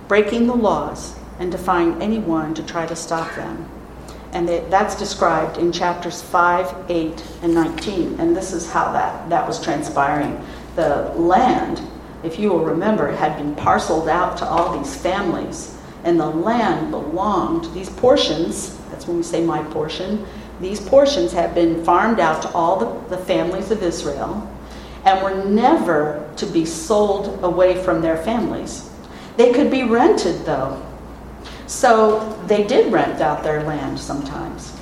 breaking 0.09 0.47
the 0.47 0.55
laws, 0.55 1.17
and 1.39 1.53
defying 1.53 2.01
anyone 2.03 2.55
to 2.55 2.63
try 2.65 2.87
to 2.87 2.97
stop 2.97 3.35
them. 3.35 3.69
And 4.33 4.49
they, 4.49 4.61
that's 4.69 4.97
described 4.97 5.57
in 5.57 5.73
chapters 5.73 6.23
5, 6.23 6.91
8, 6.91 7.25
and 7.43 7.55
19. 7.55 8.21
And 8.21 8.37
this 8.37 8.53
is 8.53 8.71
how 8.71 8.93
that, 8.93 9.29
that 9.31 9.47
was 9.47 9.63
transpiring. 9.63 10.45
The 10.75 11.13
land, 11.17 11.81
if 12.23 12.39
you 12.39 12.51
will 12.51 12.65
remember, 12.65 13.11
had 13.13 13.37
been 13.37 13.55
parceled 13.55 14.09
out 14.09 14.37
to 14.39 14.47
all 14.47 14.77
these 14.77 14.95
families. 14.95 15.77
And 16.05 16.21
the 16.21 16.27
land 16.29 16.91
belonged, 16.91 17.73
these 17.75 17.91
portions, 17.91 18.77
that's 18.91 19.07
when 19.07 19.17
we 19.17 19.23
say 19.23 19.45
my 19.45 19.63
portion, 19.65 20.27
these 20.61 20.81
portions 20.81 21.33
have 21.33 21.55
been 21.55 21.85
farmed 21.85 22.21
out 22.21 22.43
to 22.43 22.51
all 22.53 22.77
the, 22.79 23.17
the 23.17 23.23
families 23.25 23.71
of 23.71 23.83
Israel 23.83 24.51
and 25.05 25.23
were 25.23 25.45
never 25.45 26.29
to 26.37 26.47
be 26.47 26.65
sold 26.65 27.43
away 27.43 27.83
from 27.83 28.01
their 28.01 28.17
families. 28.17 28.91
They 29.37 29.53
could 29.53 29.71
be 29.71 29.85
rented, 29.85 30.45
though. 30.45 30.83
So 31.67 32.41
they 32.47 32.65
did 32.65 32.93
rent 32.93 33.21
out 33.21 33.43
their 33.43 33.63
land 33.63 33.99
sometimes. 33.99 34.77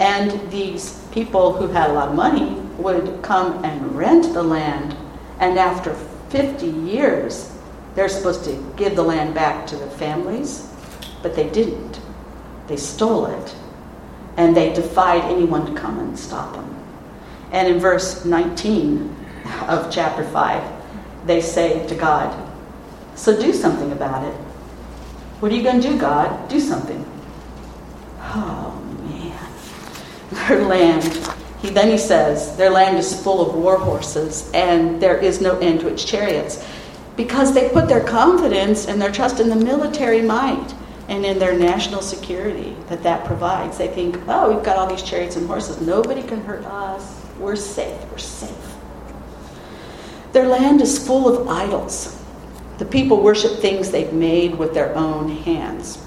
And 0.00 0.50
these 0.50 1.04
people 1.12 1.52
who 1.52 1.68
had 1.68 1.90
a 1.90 1.92
lot 1.92 2.08
of 2.08 2.14
money 2.14 2.60
would 2.78 3.22
come 3.22 3.64
and 3.64 3.96
rent 3.96 4.32
the 4.32 4.42
land, 4.42 4.96
and 5.40 5.58
after 5.58 5.94
50 6.28 6.66
years, 6.66 7.52
they're 7.94 8.08
supposed 8.08 8.44
to 8.44 8.74
give 8.76 8.94
the 8.94 9.02
land 9.02 9.34
back 9.34 9.66
to 9.68 9.76
the 9.76 9.90
families, 9.90 10.72
but 11.22 11.34
they 11.34 11.48
didn't. 11.50 12.00
They 12.68 12.76
stole 12.76 13.26
it, 13.26 13.56
and 14.36 14.56
they 14.56 14.72
defied 14.72 15.24
anyone 15.24 15.66
to 15.66 15.80
come 15.80 15.98
and 15.98 16.16
stop 16.16 16.54
them. 16.54 16.76
And 17.50 17.66
in 17.66 17.80
verse 17.80 18.24
19, 18.24 19.16
of 19.68 19.90
chapter 19.90 20.24
5, 20.24 21.26
they 21.26 21.40
say 21.40 21.86
to 21.86 21.94
God, 21.94 22.34
So 23.14 23.38
do 23.38 23.52
something 23.52 23.92
about 23.92 24.24
it. 24.24 24.34
What 25.40 25.52
are 25.52 25.54
you 25.54 25.62
going 25.62 25.80
to 25.80 25.88
do, 25.88 25.98
God? 25.98 26.48
Do 26.48 26.58
something. 26.58 27.04
Oh, 28.18 28.74
man. 29.04 30.48
Their 30.48 30.66
land, 30.66 31.04
he, 31.60 31.70
then 31.70 31.90
he 31.90 31.98
says, 31.98 32.56
their 32.56 32.70
land 32.70 32.98
is 32.98 33.22
full 33.22 33.40
of 33.40 33.54
war 33.54 33.78
horses, 33.78 34.50
and 34.52 35.00
there 35.00 35.16
is 35.16 35.40
no 35.40 35.56
end 35.58 35.80
to 35.80 35.88
its 35.88 36.04
chariots. 36.04 36.64
Because 37.16 37.54
they 37.54 37.68
put 37.68 37.88
their 37.88 38.02
confidence 38.02 38.86
and 38.86 39.00
their 39.00 39.12
trust 39.12 39.38
in 39.38 39.48
the 39.48 39.56
military 39.56 40.22
might 40.22 40.74
and 41.08 41.24
in 41.24 41.38
their 41.38 41.56
national 41.56 42.02
security 42.02 42.76
that 42.88 43.02
that 43.04 43.24
provides. 43.24 43.78
They 43.78 43.88
think, 43.88 44.18
oh, 44.28 44.52
we've 44.52 44.64
got 44.64 44.76
all 44.76 44.88
these 44.88 45.02
chariots 45.02 45.36
and 45.36 45.46
horses. 45.46 45.80
Nobody 45.80 46.22
can 46.22 46.42
hurt 46.42 46.64
us. 46.64 47.24
We're 47.38 47.56
safe. 47.56 47.98
We're 48.10 48.18
safe. 48.18 48.50
Their 50.32 50.46
land 50.46 50.80
is 50.80 51.04
full 51.04 51.28
of 51.28 51.48
idols. 51.48 52.17
The 52.78 52.84
people 52.84 53.22
worship 53.22 53.58
things 53.58 53.90
they've 53.90 54.12
made 54.12 54.54
with 54.54 54.72
their 54.72 54.94
own 54.94 55.28
hands. 55.28 55.98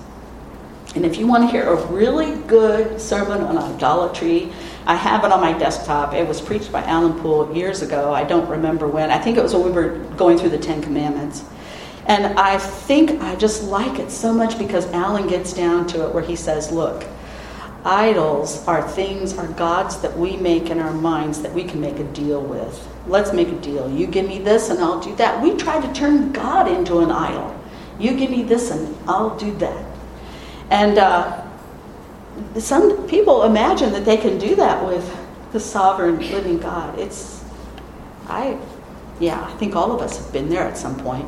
And 0.95 1.05
if 1.05 1.17
you 1.17 1.27
want 1.27 1.43
to 1.43 1.51
hear 1.51 1.63
a 1.63 1.85
really 1.87 2.35
good 2.47 2.99
sermon 2.99 3.41
on 3.41 3.57
idolatry, 3.57 4.51
I 4.85 4.95
have 4.95 5.23
it 5.23 5.31
on 5.31 5.39
my 5.39 5.57
desktop. 5.57 6.13
It 6.13 6.27
was 6.27 6.41
preached 6.41 6.71
by 6.71 6.83
Alan 6.83 7.17
Poole 7.19 7.53
years 7.55 7.81
ago. 7.81 8.13
I 8.13 8.23
don't 8.23 8.49
remember 8.49 8.87
when. 8.87 9.09
I 9.09 9.17
think 9.17 9.37
it 9.37 9.43
was 9.43 9.53
when 9.53 9.63
we 9.63 9.71
were 9.71 9.99
going 10.15 10.37
through 10.37 10.49
the 10.49 10.57
Ten 10.57 10.81
Commandments. 10.81 11.45
And 12.07 12.37
I 12.37 12.57
think 12.57 13.21
I 13.21 13.35
just 13.35 13.63
like 13.63 13.99
it 13.99 14.11
so 14.11 14.33
much 14.33 14.57
because 14.57 14.85
Alan 14.91 15.27
gets 15.27 15.53
down 15.53 15.87
to 15.87 16.05
it 16.05 16.13
where 16.13 16.23
he 16.23 16.35
says, 16.35 16.71
Look, 16.71 17.05
idols 17.85 18.67
are 18.67 18.85
things, 18.85 19.37
are 19.37 19.47
gods 19.47 20.01
that 20.01 20.17
we 20.17 20.35
make 20.35 20.69
in 20.69 20.79
our 20.79 20.93
minds 20.93 21.41
that 21.41 21.53
we 21.53 21.63
can 21.63 21.79
make 21.79 21.99
a 21.99 22.03
deal 22.05 22.41
with. 22.41 22.87
Let's 23.07 23.33
make 23.33 23.47
a 23.47 23.59
deal. 23.59 23.91
You 23.91 24.07
give 24.07 24.27
me 24.27 24.39
this 24.39 24.69
and 24.69 24.79
I'll 24.79 24.99
do 24.99 25.15
that. 25.15 25.41
We 25.41 25.55
try 25.55 25.81
to 25.81 25.93
turn 25.93 26.31
God 26.31 26.67
into 26.67 26.99
an 26.99 27.11
idol. 27.11 27.59
You 27.99 28.15
give 28.15 28.29
me 28.31 28.43
this 28.43 28.71
and 28.71 28.95
I'll 29.07 29.37
do 29.37 29.51
that. 29.57 29.85
And 30.69 30.97
uh, 30.97 31.43
some 32.59 33.07
people 33.07 33.43
imagine 33.43 33.91
that 33.93 34.05
they 34.05 34.17
can 34.17 34.37
do 34.37 34.55
that 34.55 34.85
with 34.85 35.17
the 35.51 35.59
sovereign 35.59 36.19
living 36.19 36.59
God. 36.59 36.97
It's, 36.97 37.43
I, 38.27 38.57
yeah, 39.19 39.43
I 39.43 39.51
think 39.57 39.75
all 39.75 39.91
of 39.91 40.01
us 40.01 40.17
have 40.17 40.31
been 40.31 40.49
there 40.49 40.63
at 40.63 40.77
some 40.77 40.97
point. 40.97 41.27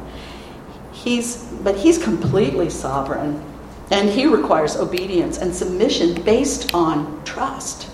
He's, 0.92 1.44
but 1.64 1.76
he's 1.76 2.02
completely 2.02 2.70
sovereign, 2.70 3.44
and 3.92 4.10
he 4.10 4.26
requires 4.26 4.78
obedience 4.78 5.38
and 5.38 5.54
submission 5.54 6.22
based 6.24 6.74
on 6.74 7.24
trust. 7.26 7.90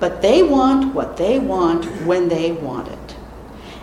But 0.00 0.22
they 0.22 0.42
want 0.42 0.94
what 0.94 1.16
they 1.16 1.38
want 1.38 1.84
when 2.04 2.28
they 2.28 2.52
want 2.52 2.88
it. 2.88 3.16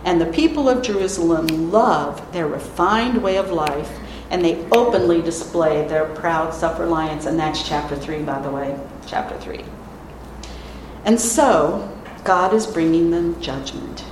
And 0.04 0.19
the 0.19 0.26
people 0.28 0.67
of 0.67 0.82
Jerusalem 0.82 1.71
love 1.71 2.32
their 2.34 2.47
refined 2.47 3.21
way 3.21 3.38
of 3.38 3.52
life, 3.52 4.00
and 4.30 4.43
they 4.43 4.65
openly 4.71 5.21
display 5.21 5.88
their 5.88 6.06
proud 6.06 6.54
self 6.54 6.80
reliance. 6.80 7.26
And 7.26 7.39
that's 7.39 7.67
chapter 7.67 7.95
3, 7.95 8.24
by 8.24 8.39
the 8.41 8.50
way. 8.50 8.78
Chapter 9.06 9.38
3. 9.39 9.63
And 11.06 11.19
so, 11.19 11.88
God 12.24 12.54
is 12.54 12.67
bringing 12.67 13.12
them 13.12 13.39
judgment. 13.41 14.06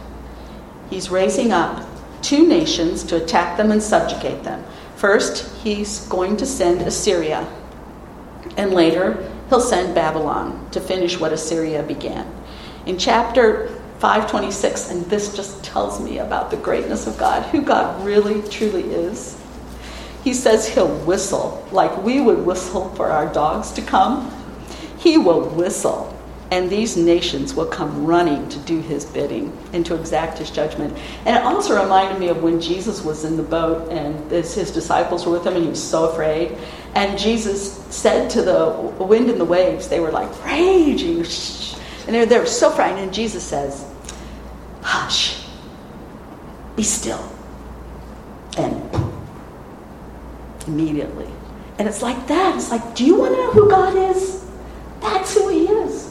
He's 0.90 1.10
raising 1.10 1.52
up 1.52 1.86
two 2.22 2.48
nations 2.48 3.04
to 3.04 3.24
attack 3.24 3.58
them 3.58 3.72
and 3.72 3.82
subjugate 3.82 4.44
them. 4.44 4.64
First, 4.96 5.56
he's 5.64 6.08
going 6.08 6.38
to 6.38 6.46
send 6.46 6.82
Assyria, 6.82 7.48
and 8.58 8.74
later, 8.74 9.29
he'll 9.50 9.60
send 9.60 9.96
Babylon 9.96 10.70
to 10.72 10.80
finish 10.80 11.20
what 11.20 11.34
Assyria 11.34 11.84
began. 11.84 12.32
In 12.86 12.98
chapter 12.98 13.68
526, 14.00 14.92
and 14.92 15.06
this 15.06 15.36
just 15.36 15.64
tells 15.64 16.00
me 16.00 16.20
about 16.20 16.52
the 16.52 16.58
greatness 16.58 17.08
of 17.08 17.18
God, 17.18 17.44
who 17.48 17.62
God 17.62 18.06
really 18.06 18.42
truly 18.50 18.84
is. 18.84 19.38
He 20.24 20.34
says 20.34 20.68
he'll 20.68 20.96
whistle 21.06 21.66
like 21.72 22.04
we 22.04 22.22
would 22.22 22.46
whistle 22.46 22.90
for 22.96 23.08
our 23.08 23.32
dogs 23.34 23.72
to 23.72 23.82
come. 23.82 24.32
He 24.98 25.18
will 25.18 25.50
whistle, 25.50 26.14
and 26.52 26.70
these 26.70 26.98
nations 26.98 27.54
will 27.54 27.66
come 27.66 28.06
running 28.06 28.48
to 28.50 28.60
do 28.60 28.80
his 28.82 29.06
bidding 29.06 29.58
and 29.74 29.86
to 29.86 29.96
exact 29.96 30.38
his 30.38 30.52
judgment. 30.52 30.98
And 31.26 31.36
it 31.36 31.44
also 31.44 31.82
reminded 31.82 32.20
me 32.20 32.30
of 32.30 32.44
when 32.44 32.60
Jesus 32.60 33.04
was 33.04 33.24
in 33.24 33.38
the 33.38 33.44
boat 33.44 33.92
and 33.92 34.30
his 34.32 34.72
disciples 34.72 35.26
were 35.26 35.34
with 35.34 35.46
him, 35.46 35.56
and 35.56 35.64
he 35.64 35.70
was 35.70 35.84
so 35.84 36.10
afraid. 36.10 36.58
And 36.96 37.18
Jesus 37.18 37.74
said 37.94 38.30
to 38.32 38.42
the 38.42 38.72
wind 39.00 39.30
and 39.30 39.40
the 39.40 39.46
waves, 39.46 39.88
they 39.88 40.00
were 40.00 40.12
like 40.12 40.46
raging, 40.46 41.18
and 41.20 42.16
they 42.16 42.20
were, 42.20 42.26
they 42.26 42.46
so 42.46 42.72
frightened. 42.72 43.00
And 43.00 43.14
Jesus 43.14 43.44
says, 43.44 43.86
Hush, 44.82 45.46
be 46.76 46.84
still. 46.84 47.32
And 48.58 48.82
immediately. 50.68 51.28
And 51.78 51.88
it's 51.88 52.02
like 52.02 52.28
that. 52.28 52.56
It's 52.56 52.72
like, 52.72 52.96
do 52.96 53.06
you 53.06 53.16
want 53.16 53.34
to 53.34 53.38
know 53.38 53.52
who 53.52 53.70
God 53.70 53.96
is? 53.96 54.46
That's 55.00 55.34
who 55.34 55.50
He 55.50 55.66
is. 55.66 56.08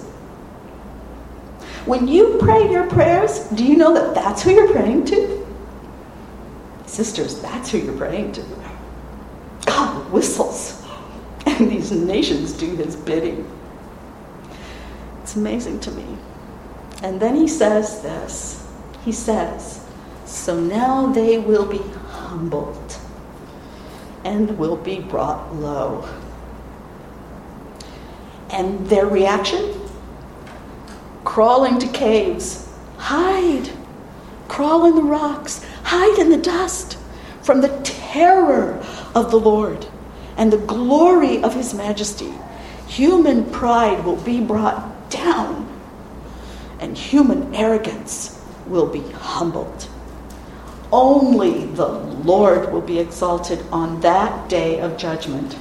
When 1.85 2.07
you 2.07 2.37
pray 2.41 2.71
your 2.71 2.87
prayers, 2.87 3.41
do 3.49 3.65
you 3.65 3.77
know 3.77 3.95
that 3.95 4.15
that's 4.15 4.43
who 4.43 4.51
you're 4.51 4.71
praying 4.71 5.07
to? 5.07 5.47
Sisters, 6.87 7.41
that's 7.41 7.71
who 7.71 7.79
you're 7.79 7.97
praying 7.97 8.33
to. 8.33 8.43
God 9.69 10.11
whistles, 10.11 10.83
and 11.47 11.71
these 11.71 11.93
nations 11.93 12.53
do 12.53 12.75
his 12.75 12.97
bidding. 12.97 13.47
It's 15.23 15.37
amazing 15.37 15.81
to 15.81 15.91
me. 15.91 16.07
And 17.03 17.21
then 17.21 17.37
he 17.37 17.47
says 17.47 18.01
this 18.01 18.67
He 19.05 19.13
says, 19.13 19.85
So 20.25 20.59
now 20.59 21.07
they 21.13 21.39
will 21.39 21.67
be 21.67 21.83
humbled 22.09 22.97
and 24.25 24.59
will 24.59 24.77
be 24.77 25.01
brought 25.01 25.55
low. 25.55 26.09
And 28.51 28.89
their 28.89 29.07
reaction? 29.07 29.81
Crawling 31.25 31.79
to 31.79 31.87
caves, 31.89 32.73
hide, 32.97 33.71
crawl 34.49 34.87
in 34.87 34.95
the 34.95 35.03
rocks, 35.03 35.63
hide 35.85 36.19
in 36.19 36.31
the 36.31 36.39
dust 36.39 36.97
from 37.43 37.61
the 37.61 37.81
terror 38.13 38.83
of 39.15 39.31
the 39.31 39.39
Lord 39.39 39.87
and 40.37 40.53
the 40.53 40.59
glory 40.59 41.43
of 41.43 41.55
his 41.55 41.75
majesty. 41.75 42.33
Human 42.87 43.51
pride 43.51 44.05
will 44.05 44.17
be 44.17 44.41
brought 44.41 45.11
down, 45.11 45.69
and 46.79 46.97
human 46.97 47.55
arrogance 47.55 48.43
will 48.67 48.87
be 48.87 49.03
humbled. 49.11 49.89
Only 50.91 51.67
the 51.67 51.89
Lord 51.89 52.73
will 52.73 52.81
be 52.81 52.99
exalted 52.99 53.63
on 53.71 54.01
that 54.01 54.49
day 54.49 54.81
of 54.81 54.97
judgment. 54.97 55.57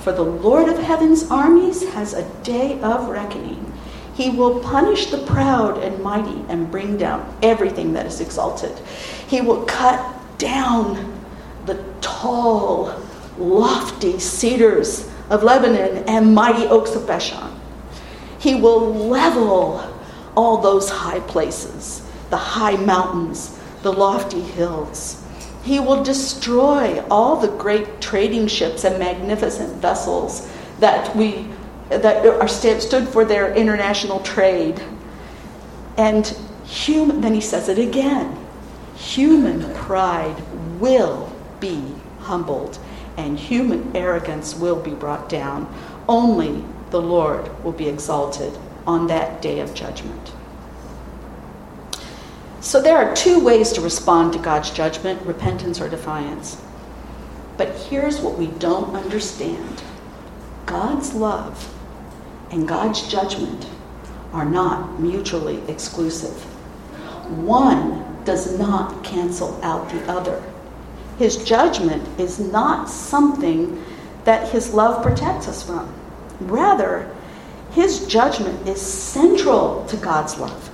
For 0.00 0.12
the 0.12 0.22
Lord 0.22 0.68
of 0.68 0.78
heaven's 0.78 1.30
armies 1.30 1.86
has 1.90 2.14
a 2.14 2.28
day 2.42 2.80
of 2.80 3.08
reckoning. 3.08 3.72
He 4.14 4.30
will 4.30 4.60
punish 4.60 5.06
the 5.06 5.18
proud 5.18 5.82
and 5.82 6.02
mighty 6.02 6.44
and 6.48 6.70
bring 6.70 6.96
down 6.96 7.36
everything 7.42 7.92
that 7.94 8.06
is 8.06 8.20
exalted. 8.20 8.72
He 9.26 9.40
will 9.40 9.64
cut 9.64 10.14
down 10.38 11.13
the 11.66 11.82
tall, 12.00 12.94
lofty 13.38 14.18
cedars 14.18 15.10
of 15.30 15.42
Lebanon 15.42 16.04
and 16.06 16.34
mighty 16.34 16.66
oaks 16.66 16.94
of 16.94 17.06
Bashan. 17.06 17.52
He 18.38 18.54
will 18.54 18.94
level 18.94 19.82
all 20.36 20.58
those 20.58 20.90
high 20.90 21.20
places, 21.20 22.06
the 22.30 22.36
high 22.36 22.76
mountains, 22.76 23.58
the 23.82 23.92
lofty 23.92 24.40
hills. 24.40 25.24
He 25.62 25.80
will 25.80 26.02
destroy 26.02 27.02
all 27.10 27.36
the 27.36 27.48
great 27.48 28.00
trading 28.00 28.48
ships 28.48 28.84
and 28.84 28.98
magnificent 28.98 29.80
vessels 29.80 30.50
that 30.80 31.14
we 31.16 31.48
that 31.88 32.26
are 32.26 32.48
stood 32.48 33.08
for 33.08 33.24
their 33.24 33.54
international 33.54 34.20
trade. 34.20 34.82
And 35.96 36.36
then 37.20 37.34
he 37.34 37.40
says 37.40 37.68
it 37.68 37.78
again 37.78 38.44
human 38.96 39.72
pride 39.74 40.36
will 40.80 41.33
be 41.64 41.94
humbled, 42.20 42.78
and 43.16 43.38
human 43.38 43.96
arrogance 43.96 44.54
will 44.54 44.78
be 44.78 44.90
brought 44.90 45.30
down. 45.30 45.66
Only 46.06 46.62
the 46.90 47.00
Lord 47.00 47.64
will 47.64 47.72
be 47.72 47.88
exalted 47.88 48.52
on 48.86 49.06
that 49.06 49.40
day 49.40 49.60
of 49.60 49.72
judgment. 49.72 50.32
So 52.60 52.82
there 52.82 52.98
are 52.98 53.16
two 53.16 53.42
ways 53.42 53.72
to 53.72 53.80
respond 53.80 54.34
to 54.34 54.38
God's 54.38 54.70
judgment 54.70 55.22
repentance 55.22 55.80
or 55.80 55.88
defiance. 55.88 56.60
But 57.56 57.74
here's 57.88 58.20
what 58.20 58.38
we 58.38 58.48
don't 58.48 58.94
understand 58.94 59.82
God's 60.66 61.14
love 61.14 61.72
and 62.50 62.68
God's 62.68 63.08
judgment 63.08 63.66
are 64.32 64.44
not 64.44 65.00
mutually 65.00 65.62
exclusive. 65.68 66.42
One 67.46 68.22
does 68.24 68.58
not 68.58 69.02
cancel 69.02 69.58
out 69.62 69.88
the 69.90 70.02
other. 70.10 70.42
His 71.18 71.36
judgment 71.36 72.06
is 72.18 72.40
not 72.40 72.88
something 72.88 73.84
that 74.24 74.48
his 74.50 74.74
love 74.74 75.02
protects 75.02 75.48
us 75.48 75.62
from. 75.62 75.92
Rather, 76.40 77.14
his 77.72 78.06
judgment 78.06 78.66
is 78.66 78.80
central 78.80 79.84
to 79.86 79.96
God's 79.96 80.38
love. 80.38 80.70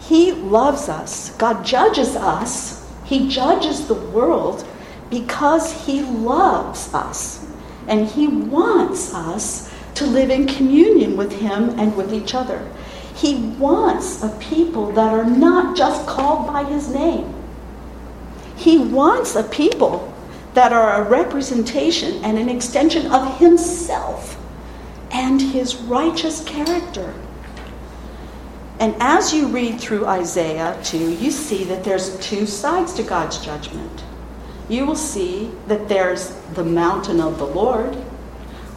He 0.00 0.32
loves 0.32 0.88
us. 0.88 1.30
God 1.36 1.64
judges 1.64 2.14
us. 2.14 2.86
He 3.04 3.28
judges 3.28 3.86
the 3.86 3.94
world 3.94 4.66
because 5.10 5.86
he 5.86 6.02
loves 6.02 6.92
us. 6.92 7.46
And 7.88 8.06
he 8.06 8.26
wants 8.26 9.14
us 9.14 9.72
to 9.94 10.06
live 10.06 10.30
in 10.30 10.46
communion 10.46 11.16
with 11.16 11.32
him 11.32 11.78
and 11.78 11.96
with 11.96 12.12
each 12.12 12.34
other. 12.34 12.68
He 13.14 13.36
wants 13.58 14.22
a 14.22 14.28
people 14.40 14.92
that 14.92 15.12
are 15.12 15.24
not 15.24 15.76
just 15.76 16.06
called 16.06 16.46
by 16.46 16.64
his 16.64 16.88
name. 16.92 17.33
He 18.64 18.78
wants 18.78 19.36
a 19.36 19.42
people 19.42 20.10
that 20.54 20.72
are 20.72 21.02
a 21.02 21.06
representation 21.06 22.24
and 22.24 22.38
an 22.38 22.48
extension 22.48 23.12
of 23.12 23.38
himself 23.38 24.40
and 25.10 25.38
his 25.38 25.76
righteous 25.76 26.42
character. 26.44 27.12
And 28.80 28.94
as 29.00 29.34
you 29.34 29.48
read 29.48 29.78
through 29.78 30.06
Isaiah 30.06 30.80
2, 30.82 31.12
you 31.16 31.30
see 31.30 31.64
that 31.64 31.84
there's 31.84 32.18
two 32.20 32.46
sides 32.46 32.94
to 32.94 33.02
God's 33.02 33.36
judgment. 33.44 34.02
You 34.70 34.86
will 34.86 34.96
see 34.96 35.50
that 35.66 35.90
there's 35.90 36.30
the 36.54 36.64
mountain 36.64 37.20
of 37.20 37.36
the 37.36 37.46
Lord, 37.46 37.94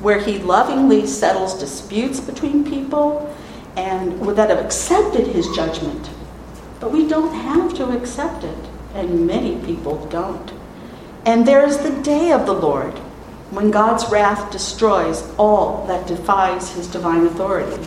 where 0.02 0.19
he 0.19 0.38
lovingly 0.38 1.08
settles 1.08 1.58
disputes 1.58 2.19
between 2.19 2.65
people 2.65 3.34
and 3.78 4.21
that 4.36 4.50
have 4.50 4.60
accepted 4.60 5.28
his 5.28 5.47
judgment. 5.56 6.10
But 6.82 6.91
we 6.91 7.08
don't 7.08 7.34
have 7.34 7.73
to 7.76 7.97
accept 7.97 8.43
it, 8.43 8.66
and 8.93 9.28
many 9.28 9.63
people 9.65 10.06
don't. 10.08 10.52
And 11.26 11.47
there's 11.47 11.80
the 11.80 11.91
day 12.02 12.32
of 12.32 12.45
the 12.45 12.54
Lord, 12.54 12.93
when 13.50 13.71
God's 13.71 14.10
wrath 14.10 14.52
destroys 14.52 15.23
all 15.38 15.86
that 15.88 16.08
defies 16.08 16.71
his 16.71 16.88
divine 16.88 17.26
authority. 17.26 17.78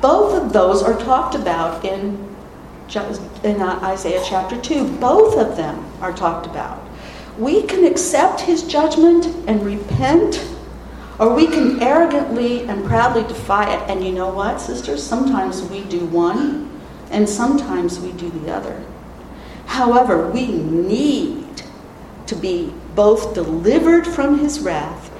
Both 0.00 0.42
of 0.42 0.52
those 0.52 0.82
are 0.82 0.98
talked 0.98 1.34
about 1.34 1.84
in, 1.84 2.36
in 3.42 3.62
uh, 3.62 3.80
Isaiah 3.82 4.22
chapter 4.26 4.60
2. 4.60 4.98
Both 4.98 5.38
of 5.38 5.56
them 5.56 5.84
are 6.00 6.12
talked 6.12 6.46
about. 6.46 6.82
We 7.38 7.62
can 7.62 7.84
accept 7.84 8.40
his 8.42 8.62
judgment 8.62 9.26
and 9.48 9.64
repent 9.64 10.44
or 11.18 11.32
we 11.32 11.46
can 11.46 11.80
arrogantly 11.82 12.62
and 12.62 12.84
proudly 12.84 13.22
defy 13.22 13.72
it. 13.72 13.90
And 13.90 14.04
you 14.04 14.12
know 14.12 14.30
what, 14.30 14.60
sisters? 14.60 15.02
Sometimes 15.02 15.62
we 15.62 15.84
do 15.84 16.04
one, 16.06 16.70
and 17.10 17.28
sometimes 17.28 18.00
we 18.00 18.12
do 18.12 18.30
the 18.30 18.52
other. 18.52 18.84
However, 19.66 20.28
we 20.30 20.46
need 20.48 21.62
to 22.26 22.36
be 22.36 22.72
both 22.94 23.34
delivered 23.34 24.06
from 24.06 24.38
his 24.38 24.60
wrath 24.60 25.10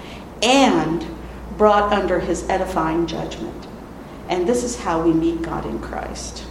and 0.43 1.07
brought 1.57 1.93
under 1.93 2.21
his 2.21 2.49
edifying 2.49 3.07
judgment. 3.07 3.67
And 4.29 4.49
this 4.49 4.65
is 4.65 4.79
how 4.79 5.03
we 5.03 5.13
meet 5.13 5.43
God 5.43 5.67
in 5.67 5.79
Christ. 5.81 6.45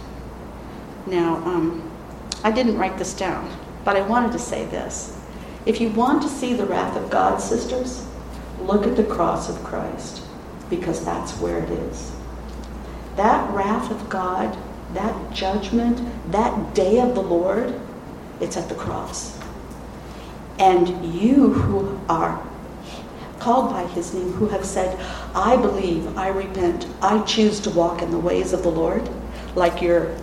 Now, 1.06 1.36
um, 1.36 1.90
I 2.42 2.50
didn't 2.50 2.78
write 2.78 2.98
this 2.98 3.14
down, 3.14 3.50
but 3.84 3.96
I 3.96 4.02
wanted 4.02 4.32
to 4.32 4.38
say 4.38 4.64
this. 4.66 5.18
If 5.66 5.80
you 5.80 5.88
want 5.90 6.22
to 6.22 6.28
see 6.28 6.54
the 6.54 6.66
wrath 6.66 6.96
of 6.96 7.10
God, 7.10 7.38
sisters, 7.38 8.06
Look 8.60 8.86
at 8.86 8.96
the 8.96 9.04
cross 9.04 9.50
of 9.50 9.62
Christ, 9.62 10.22
because 10.70 11.04
that's 11.04 11.32
where 11.38 11.58
it 11.58 11.70
is. 11.70 12.12
That 13.16 13.52
wrath 13.52 13.90
of 13.90 14.08
God, 14.08 14.56
that 14.94 15.32
judgment, 15.32 16.00
that 16.32 16.74
day 16.74 17.00
of 17.00 17.14
the 17.14 17.22
Lord, 17.22 17.80
it's 18.40 18.56
at 18.56 18.68
the 18.68 18.74
cross. 18.74 19.38
And 20.58 21.14
you 21.14 21.52
who 21.52 22.00
are 22.08 22.44
called 23.38 23.70
by 23.70 23.84
his 23.88 24.14
name, 24.14 24.32
who 24.32 24.48
have 24.48 24.64
said, 24.64 24.98
I 25.34 25.56
believe, 25.56 26.16
I 26.16 26.28
repent, 26.28 26.86
I 27.02 27.20
choose 27.22 27.60
to 27.60 27.70
walk 27.70 28.02
in 28.02 28.10
the 28.10 28.18
ways 28.18 28.52
of 28.52 28.62
the 28.62 28.70
Lord, 28.70 29.08
like 29.54 29.82
your 29.82 30.14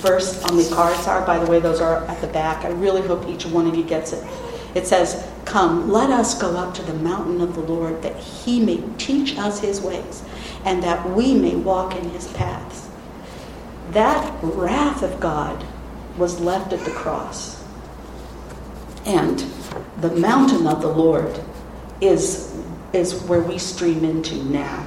verse 0.00 0.42
on 0.44 0.56
the 0.56 0.68
cards 0.74 1.06
are. 1.06 1.24
By 1.26 1.38
the 1.38 1.50
way, 1.50 1.60
those 1.60 1.80
are 1.80 2.04
at 2.06 2.20
the 2.20 2.26
back. 2.28 2.64
I 2.64 2.70
really 2.70 3.02
hope 3.02 3.28
each 3.28 3.44
one 3.46 3.66
of 3.66 3.74
you 3.74 3.84
gets 3.84 4.12
it. 4.12 4.24
It 4.74 4.86
says, 4.86 5.28
Come, 5.44 5.90
let 5.90 6.10
us 6.10 6.40
go 6.40 6.56
up 6.56 6.74
to 6.74 6.82
the 6.82 6.94
mountain 6.94 7.40
of 7.40 7.54
the 7.54 7.60
Lord, 7.60 8.02
that 8.02 8.16
he 8.16 8.60
may 8.60 8.82
teach 8.98 9.36
us 9.36 9.60
his 9.60 9.80
ways, 9.80 10.22
and 10.64 10.82
that 10.82 11.10
we 11.10 11.34
may 11.34 11.56
walk 11.56 11.96
in 11.96 12.08
his 12.10 12.28
paths. 12.32 12.89
That 13.92 14.38
wrath 14.42 15.02
of 15.02 15.18
God 15.18 15.64
was 16.16 16.40
left 16.40 16.72
at 16.72 16.84
the 16.84 16.90
cross. 16.90 17.64
And 19.06 19.38
the 20.00 20.14
mountain 20.14 20.66
of 20.66 20.80
the 20.80 20.88
Lord 20.88 21.40
is, 22.00 22.56
is 22.92 23.14
where 23.22 23.40
we 23.40 23.58
stream 23.58 24.04
into 24.04 24.36
now. 24.44 24.86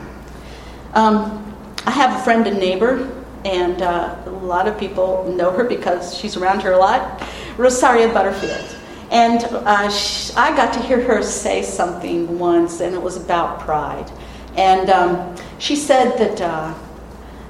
Um, 0.94 1.56
I 1.86 1.92
have 1.92 2.20
a 2.20 2.24
friend 2.24 2.48
and 2.48 2.60
neighbor, 2.60 3.24
and 3.44 3.82
uh, 3.82 4.16
a 4.26 4.30
lot 4.30 4.68
of 4.68 4.80
people 4.80 5.30
know 5.36 5.52
her 5.52 5.63
because 5.63 6.18
she's 6.18 6.38
around 6.38 6.62
here 6.62 6.74
a 6.74 6.78
lot, 6.78 7.22
Rosaria 7.58 8.13
Butterfield. 8.13 8.78
And 9.12 9.44
uh, 9.44 9.89
she, 9.89 10.34
I 10.36 10.56
got 10.56 10.74
to 10.76 10.80
hear 10.80 11.02
her 11.02 11.22
say 11.22 11.62
something 11.62 12.39
once, 12.39 12.80
and 12.80 12.96
it 12.96 13.02
was 13.02 13.18
about 13.18 13.60
pride. 13.60 14.10
And 14.56 14.89
um, 14.89 15.36
she 15.60 15.76
said 15.76 16.18
that 16.18 16.42
uh, 16.42 16.74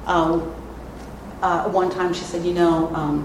um, 0.05 0.55
uh, 1.43 1.69
one 1.69 1.91
time 1.91 2.13
she 2.13 2.23
said, 2.23 2.45
You 2.45 2.53
know, 2.53 2.93
um, 2.95 3.23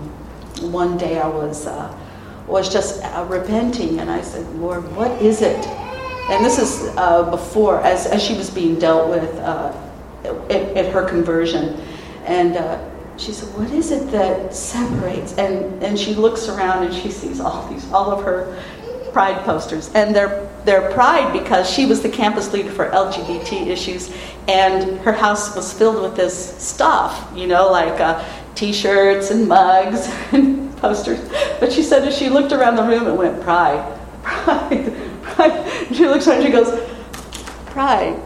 one 0.72 0.98
day 0.98 1.18
I 1.18 1.28
was, 1.28 1.66
uh, 1.66 1.96
was 2.46 2.70
just 2.70 3.02
uh, 3.04 3.24
repenting, 3.28 4.00
and 4.00 4.11
I 4.11 4.20
said, 4.20 4.44
Lord, 4.57 4.85
what 4.96 5.11
is 5.22 5.40
it? 5.40 5.66
And 6.28 6.44
this 6.44 6.59
is 6.59 6.94
uh, 6.96 7.31
before, 7.31 7.81
as, 7.81 8.07
as 8.07 8.22
she 8.22 8.35
was 8.35 8.50
being 8.50 8.78
dealt 8.78 9.09
with 9.09 9.35
at, 9.37 10.50
at 10.50 10.92
her 10.92 11.09
conversion. 11.09 11.81
And 12.26 12.54
she 13.18 13.33
said, 13.33 13.48
What 13.57 13.70
is 13.70 13.92
it 13.92 14.11
that 14.11 14.54
separates? 14.54 15.38
And, 15.38 15.83
and 15.83 15.98
she 15.98 16.14
looks 16.14 16.48
around 16.48 16.85
and 16.85 16.94
she 16.94 17.11
sees 17.11 17.40
all 17.40 17.66
these, 17.68 17.90
all 17.92 18.11
of 18.11 18.24
her 18.24 18.61
pride 19.12 19.44
posters. 19.44 19.90
And 19.94 20.14
they're, 20.14 20.48
they're 20.68 20.90
pride 20.90 21.33
because 21.33 21.68
she 21.68 21.87
was 21.87 22.02
the 22.02 22.11
campus 22.11 22.52
leader 22.52 22.70
for 22.70 22.90
LGBT 22.90 23.68
issues, 23.68 24.12
and 24.48 25.00
her 25.00 25.12
house 25.12 25.57
was 25.57 25.72
filled 25.72 26.02
with 26.02 26.14
this 26.14 26.62
stuff, 26.62 27.33
you 27.35 27.46
know, 27.46 27.70
like 27.70 27.98
uh, 28.00 28.22
t 28.54 28.70
shirts 28.70 29.31
and 29.31 29.48
mugs 29.48 30.09
and 30.33 30.76
posters. 30.76 31.26
But 31.59 31.72
she 31.72 31.83
said 31.83 32.07
as 32.07 32.14
she 32.14 32.28
looked 32.28 32.52
around 32.52 32.76
the 32.76 32.83
room, 32.83 33.07
it 33.07 33.14
went 33.14 33.42
pride, 33.42 33.98
pride, 34.22 34.94
pride, 35.22 35.66
she 35.90 36.07
looks 36.07 36.28
around 36.28 36.42
and 36.42 36.46
she 36.46 36.52
goes, 36.52 36.78
Pride. 37.68 38.16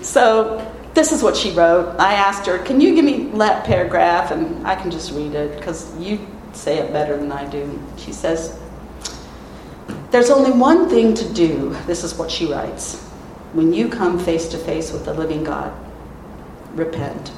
so 0.04 0.72
this 0.94 1.12
is 1.12 1.22
what 1.22 1.36
she 1.36 1.52
wrote. 1.52 1.94
I 2.00 2.14
asked 2.14 2.46
her, 2.46 2.58
Can 2.58 2.80
you 2.80 2.96
give 2.96 3.04
me 3.04 3.26
that 3.38 3.64
paragraph? 3.64 4.32
And 4.32 4.66
I 4.66 4.74
can 4.74 4.90
just 4.90 5.12
read 5.12 5.34
it 5.34 5.56
because 5.56 5.96
you 6.00 6.18
say 6.52 6.78
it 6.78 6.92
better 6.92 7.16
than 7.16 7.30
I 7.30 7.48
do. 7.48 7.80
She 7.96 8.12
says, 8.12 8.58
There's 10.16 10.30
only 10.30 10.50
one 10.50 10.88
thing 10.88 11.12
to 11.12 11.30
do. 11.34 11.76
This 11.86 12.02
is 12.02 12.14
what 12.14 12.30
she 12.30 12.50
writes. 12.50 13.02
When 13.52 13.74
you 13.74 13.86
come 13.86 14.18
face 14.18 14.48
to 14.48 14.56
face 14.56 14.90
with 14.90 15.04
the 15.04 15.12
living 15.12 15.44
God, 15.44 15.70
repent 16.72 17.32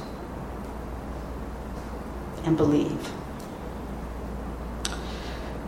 and 2.45 2.55
believe. 2.55 3.11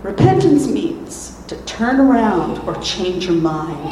Repentance 0.03 0.67
means 0.67 1.43
to 1.47 1.57
turn 1.63 1.99
around 1.99 2.59
or 2.59 2.81
change 2.81 3.25
your 3.25 3.35
mind. 3.35 3.91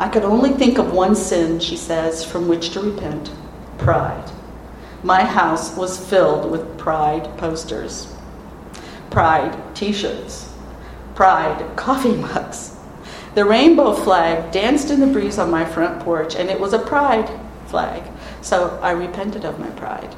I 0.00 0.08
could 0.08 0.24
only 0.24 0.50
think 0.50 0.78
of 0.78 0.92
one 0.92 1.14
sin, 1.14 1.60
she 1.60 1.76
says, 1.76 2.24
from 2.24 2.48
which 2.48 2.70
to 2.70 2.80
repent 2.80 3.30
pride. 3.78 4.28
My 5.04 5.22
house 5.22 5.76
was 5.76 6.04
filled 6.04 6.50
with 6.50 6.76
pride 6.76 7.38
posters, 7.38 8.12
pride 9.08 9.56
t 9.76 9.92
shirts, 9.92 10.51
pride 11.14 11.76
coffee 11.76 12.16
mugs. 12.16 12.76
The 13.34 13.44
rainbow 13.44 13.94
flag 13.94 14.52
danced 14.52 14.90
in 14.90 15.00
the 15.00 15.06
breeze 15.06 15.38
on 15.38 15.50
my 15.50 15.64
front 15.64 16.00
porch, 16.00 16.34
and 16.34 16.50
it 16.50 16.60
was 16.60 16.72
a 16.72 16.78
pride 16.78 17.30
flag. 17.66 18.02
So 18.42 18.78
I 18.82 18.90
repented 18.90 19.44
of 19.44 19.58
my 19.58 19.70
pride 19.70 20.14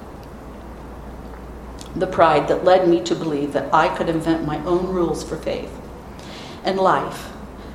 the 1.97 2.07
pride 2.07 2.49
that 2.49 2.65
led 2.65 2.89
me 2.89 3.01
to 3.05 3.15
believe 3.15 3.53
that 3.53 3.73
I 3.73 3.95
could 3.95 4.09
invent 4.09 4.45
my 4.45 4.59
own 4.65 4.87
rules 4.89 5.23
for 5.23 5.37
faith 5.37 5.71
and 6.65 6.79
life 6.79 7.31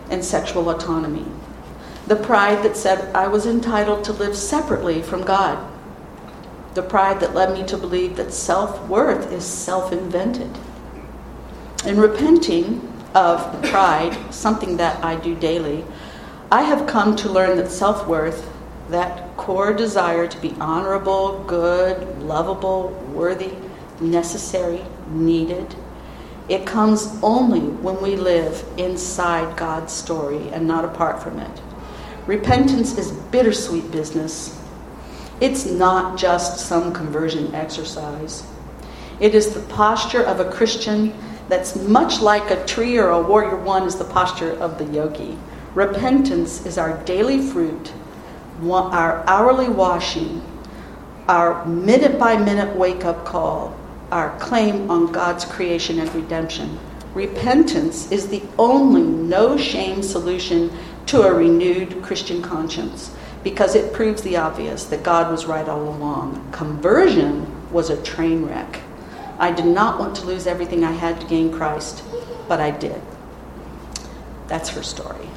and 0.09 0.23
sexual 0.23 0.69
autonomy. 0.69 1.25
The 2.07 2.15
pride 2.15 2.63
that 2.63 2.75
said 2.75 3.15
I 3.15 3.27
was 3.27 3.45
entitled 3.45 4.03
to 4.05 4.13
live 4.13 4.35
separately 4.35 5.01
from 5.01 5.23
God. 5.23 5.65
The 6.73 6.81
pride 6.81 7.19
that 7.19 7.35
led 7.35 7.53
me 7.53 7.65
to 7.67 7.77
believe 7.77 8.17
that 8.17 8.33
self 8.33 8.87
worth 8.87 9.31
is 9.31 9.45
self 9.45 9.91
invented. 9.91 10.57
In 11.85 11.97
repenting 11.97 12.85
of 13.15 13.63
pride, 13.63 14.17
something 14.33 14.77
that 14.77 15.03
I 15.03 15.15
do 15.15 15.35
daily, 15.35 15.85
I 16.51 16.63
have 16.63 16.87
come 16.87 17.15
to 17.17 17.31
learn 17.31 17.57
that 17.57 17.69
self 17.69 18.07
worth, 18.07 18.49
that 18.89 19.37
core 19.37 19.73
desire 19.73 20.27
to 20.27 20.41
be 20.41 20.55
honorable, 20.59 21.43
good, 21.45 22.21
lovable, 22.21 22.89
worthy, 23.13 23.53
necessary, 24.01 24.83
needed. 25.09 25.75
It 26.47 26.65
comes 26.65 27.19
only 27.21 27.59
when 27.59 28.01
we 28.01 28.15
live 28.15 28.65
inside 28.77 29.55
God's 29.55 29.93
story 29.93 30.49
and 30.49 30.67
not 30.67 30.85
apart 30.85 31.21
from 31.21 31.39
it. 31.39 31.61
Repentance 32.25 32.97
is 32.97 33.11
bittersweet 33.11 33.91
business. 33.91 34.59
It's 35.39 35.65
not 35.65 36.17
just 36.17 36.59
some 36.59 36.91
conversion 36.91 37.53
exercise. 37.53 38.43
It 39.19 39.35
is 39.35 39.53
the 39.53 39.61
posture 39.61 40.23
of 40.23 40.39
a 40.39 40.51
Christian 40.51 41.13
that's 41.49 41.75
much 41.75 42.21
like 42.21 42.51
a 42.51 42.65
tree 42.65 42.97
or 42.97 43.09
a 43.09 43.21
warrior 43.21 43.57
one 43.57 43.83
is 43.83 43.95
the 43.95 44.05
posture 44.05 44.53
of 44.53 44.77
the 44.77 44.85
yogi. 44.85 45.37
Repentance 45.73 46.65
is 46.65 46.77
our 46.77 46.97
daily 47.03 47.41
fruit, 47.41 47.91
our 48.63 49.23
hourly 49.27 49.67
washing, 49.67 50.43
our 51.27 51.65
minute 51.65 52.19
by 52.19 52.37
minute 52.37 52.75
wake 52.75 53.03
up 53.03 53.25
call, 53.25 53.75
our 54.11 54.37
claim 54.39 54.89
on 54.89 55.11
God's 55.11 55.43
creation 55.45 55.99
and 55.99 56.13
redemption. 56.13 56.79
Repentance 57.13 58.11
is 58.11 58.27
the 58.27 58.43
only 58.59 59.01
no 59.01 59.57
shame 59.57 60.03
solution 60.03 60.71
to 61.07 61.23
a 61.23 61.33
renewed 61.33 62.03
Christian 62.03 62.41
conscience 62.41 63.11
because 63.43 63.73
it 63.73 63.93
proves 63.93 64.21
the 64.21 64.37
obvious 64.37 64.85
that 64.85 65.01
God 65.01 65.31
was 65.31 65.45
right 65.45 65.67
all 65.67 65.89
along. 65.89 66.51
Conversion 66.51 67.71
was 67.71 67.89
a 67.89 68.01
train 68.03 68.45
wreck. 68.45 68.81
I 69.39 69.51
did 69.51 69.65
not 69.65 69.99
want 69.99 70.15
to 70.17 70.25
lose 70.25 70.47
everything 70.47 70.83
I 70.83 70.91
had 70.91 71.19
to 71.21 71.27
gain 71.27 71.51
Christ, 71.51 72.03
but 72.47 72.59
I 72.59 72.71
did. 72.71 73.01
That's 74.47 74.69
her 74.69 74.83
story. 74.83 75.29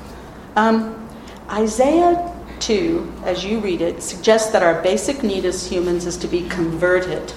Um, 0.57 1.09
Isaiah 1.49 2.35
2, 2.61 3.13
as 3.25 3.45
you 3.45 3.61
read 3.61 3.81
it, 3.81 4.03
suggests 4.03 4.51
that 4.53 4.63
our 4.63 4.83
basic 4.83 5.23
need 5.23 5.45
as 5.45 5.67
humans 5.67 6.07
is 6.07 6.17
to 6.19 6.29
be 6.29 6.49
converted 6.49 7.33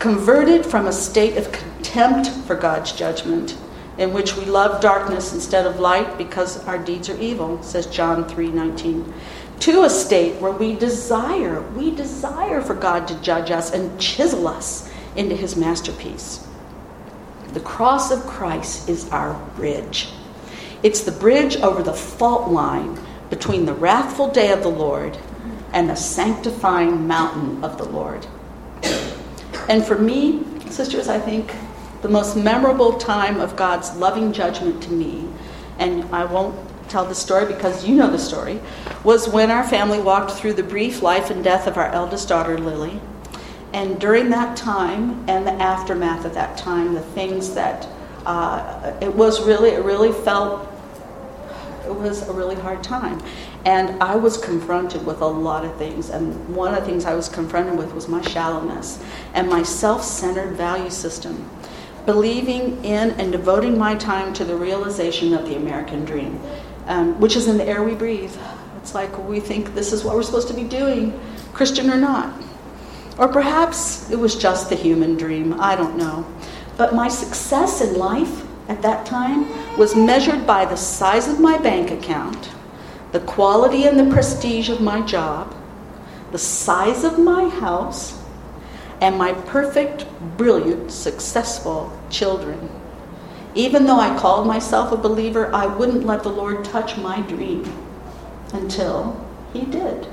converted 0.00 0.64
from 0.64 0.86
a 0.86 0.92
state 0.92 1.36
of 1.36 1.52
contempt 1.52 2.30
for 2.46 2.56
God's 2.56 2.90
judgment, 2.92 3.56
in 3.98 4.14
which 4.14 4.34
we 4.34 4.46
love 4.46 4.80
darkness 4.80 5.34
instead 5.34 5.66
of 5.66 5.78
light 5.78 6.16
because 6.16 6.64
our 6.66 6.78
deeds 6.78 7.10
are 7.10 7.20
evil, 7.20 7.62
says 7.62 7.86
John 7.86 8.24
3:19, 8.24 9.12
to 9.60 9.82
a 9.82 9.90
state 9.90 10.40
where 10.40 10.52
we 10.52 10.74
desire, 10.74 11.60
we 11.76 11.90
desire 11.90 12.62
for 12.62 12.74
God 12.74 13.06
to 13.08 13.14
judge 13.16 13.50
us 13.50 13.72
and 13.72 14.00
chisel 14.00 14.48
us 14.48 14.89
into 15.20 15.36
his 15.36 15.54
masterpiece. 15.54 16.48
The 17.52 17.60
cross 17.60 18.10
of 18.10 18.26
Christ 18.26 18.88
is 18.88 19.06
our 19.10 19.34
bridge. 19.54 20.08
It's 20.82 21.02
the 21.02 21.12
bridge 21.12 21.56
over 21.58 21.82
the 21.82 21.92
fault 21.92 22.50
line 22.50 22.98
between 23.28 23.66
the 23.66 23.74
wrathful 23.74 24.30
day 24.30 24.50
of 24.50 24.62
the 24.62 24.70
Lord 24.70 25.18
and 25.74 25.90
the 25.90 25.94
sanctifying 25.94 27.06
mountain 27.06 27.62
of 27.62 27.76
the 27.76 27.84
Lord. 27.84 28.26
And 29.68 29.84
for 29.84 29.98
me, 29.98 30.42
sisters, 30.70 31.06
I 31.06 31.18
think 31.18 31.54
the 32.00 32.08
most 32.08 32.34
memorable 32.34 32.94
time 32.94 33.40
of 33.40 33.56
God's 33.56 33.94
loving 33.96 34.32
judgment 34.32 34.82
to 34.84 34.90
me, 34.90 35.28
and 35.78 36.02
I 36.14 36.24
won't 36.24 36.56
tell 36.88 37.04
the 37.04 37.14
story 37.14 37.44
because 37.44 37.86
you 37.86 37.94
know 37.94 38.10
the 38.10 38.18
story, 38.18 38.58
was 39.04 39.28
when 39.28 39.50
our 39.50 39.68
family 39.68 40.00
walked 40.00 40.32
through 40.32 40.54
the 40.54 40.62
brief 40.62 41.02
life 41.02 41.28
and 41.28 41.44
death 41.44 41.66
of 41.66 41.76
our 41.76 41.88
eldest 41.88 42.26
daughter, 42.26 42.56
Lily. 42.58 43.00
And 43.72 44.00
during 44.00 44.30
that 44.30 44.56
time 44.56 45.28
and 45.28 45.46
the 45.46 45.52
aftermath 45.52 46.24
of 46.24 46.34
that 46.34 46.56
time, 46.56 46.94
the 46.94 47.00
things 47.00 47.54
that 47.54 47.88
uh, 48.26 48.96
it 49.00 49.14
was 49.14 49.46
really, 49.46 49.70
it 49.70 49.84
really 49.84 50.12
felt, 50.12 50.68
it 51.84 51.94
was 51.94 52.28
a 52.28 52.32
really 52.32 52.56
hard 52.56 52.82
time. 52.82 53.22
And 53.64 54.02
I 54.02 54.16
was 54.16 54.38
confronted 54.38 55.04
with 55.04 55.20
a 55.20 55.26
lot 55.26 55.64
of 55.64 55.76
things. 55.76 56.10
And 56.10 56.54
one 56.54 56.74
of 56.74 56.80
the 56.80 56.86
things 56.86 57.04
I 57.04 57.14
was 57.14 57.28
confronted 57.28 57.78
with 57.78 57.92
was 57.94 58.08
my 58.08 58.22
shallowness 58.22 59.02
and 59.34 59.48
my 59.48 59.62
self 59.62 60.02
centered 60.02 60.56
value 60.56 60.90
system. 60.90 61.48
Believing 62.06 62.82
in 62.84 63.10
and 63.20 63.30
devoting 63.30 63.78
my 63.78 63.94
time 63.94 64.32
to 64.34 64.44
the 64.44 64.56
realization 64.56 65.34
of 65.34 65.46
the 65.46 65.56
American 65.56 66.04
dream, 66.04 66.40
um, 66.86 67.20
which 67.20 67.36
is 67.36 67.46
in 67.46 67.58
the 67.58 67.64
air 67.64 67.82
we 67.82 67.94
breathe. 67.94 68.34
It's 68.78 68.94
like 68.94 69.16
we 69.28 69.38
think 69.38 69.74
this 69.74 69.92
is 69.92 70.02
what 70.02 70.14
we're 70.14 70.22
supposed 70.22 70.48
to 70.48 70.54
be 70.54 70.64
doing, 70.64 71.20
Christian 71.52 71.90
or 71.90 71.96
not. 71.96 72.32
Or 73.20 73.28
perhaps 73.28 74.10
it 74.10 74.18
was 74.18 74.34
just 74.34 74.70
the 74.70 74.74
human 74.74 75.18
dream, 75.18 75.60
I 75.60 75.76
don't 75.76 75.98
know. 75.98 76.26
But 76.78 76.94
my 76.94 77.08
success 77.08 77.82
in 77.82 77.98
life 77.98 78.46
at 78.66 78.80
that 78.80 79.04
time 79.04 79.46
was 79.76 79.94
measured 79.94 80.46
by 80.46 80.64
the 80.64 80.76
size 80.76 81.28
of 81.28 81.38
my 81.38 81.58
bank 81.58 81.90
account 81.90 82.50
the 83.12 83.20
quality 83.20 83.84
and 83.84 83.98
the 83.98 84.10
prestige 84.14 84.68
of 84.68 84.80
my 84.80 85.02
job, 85.02 85.52
the 86.30 86.38
size 86.38 87.02
of 87.02 87.18
my 87.18 87.48
house, 87.48 88.22
and 89.00 89.18
my 89.18 89.32
perfect, 89.32 90.06
brilliant, 90.36 90.92
successful 90.92 91.92
children. 92.08 92.70
Even 93.54 93.84
though 93.84 93.98
I 93.98 94.16
called 94.16 94.46
myself 94.46 94.92
a 94.92 94.96
believer, 94.96 95.52
I 95.52 95.66
wouldn't 95.66 96.06
let 96.06 96.22
the 96.22 96.28
Lord 96.30 96.64
touch 96.64 96.96
my 96.96 97.20
dream 97.22 97.70
until 98.54 99.20
He 99.52 99.62
did. 99.66 100.06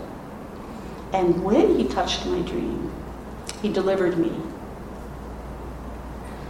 And 1.14 1.44
when 1.44 1.78
He 1.78 1.88
touched 1.88 2.26
my 2.26 2.42
dream, 2.42 2.87
He 3.62 3.72
delivered 3.72 4.18
me. 4.18 4.32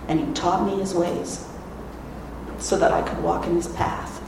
And 0.08 0.20
He 0.20 0.34
taught 0.34 0.66
me 0.66 0.80
His 0.80 0.94
ways 0.94 1.46
so 2.60 2.78
that 2.78 2.92
I 2.92 3.02
could 3.02 3.22
walk 3.24 3.46
in 3.46 3.56
His 3.56 3.68
path. 3.68 4.22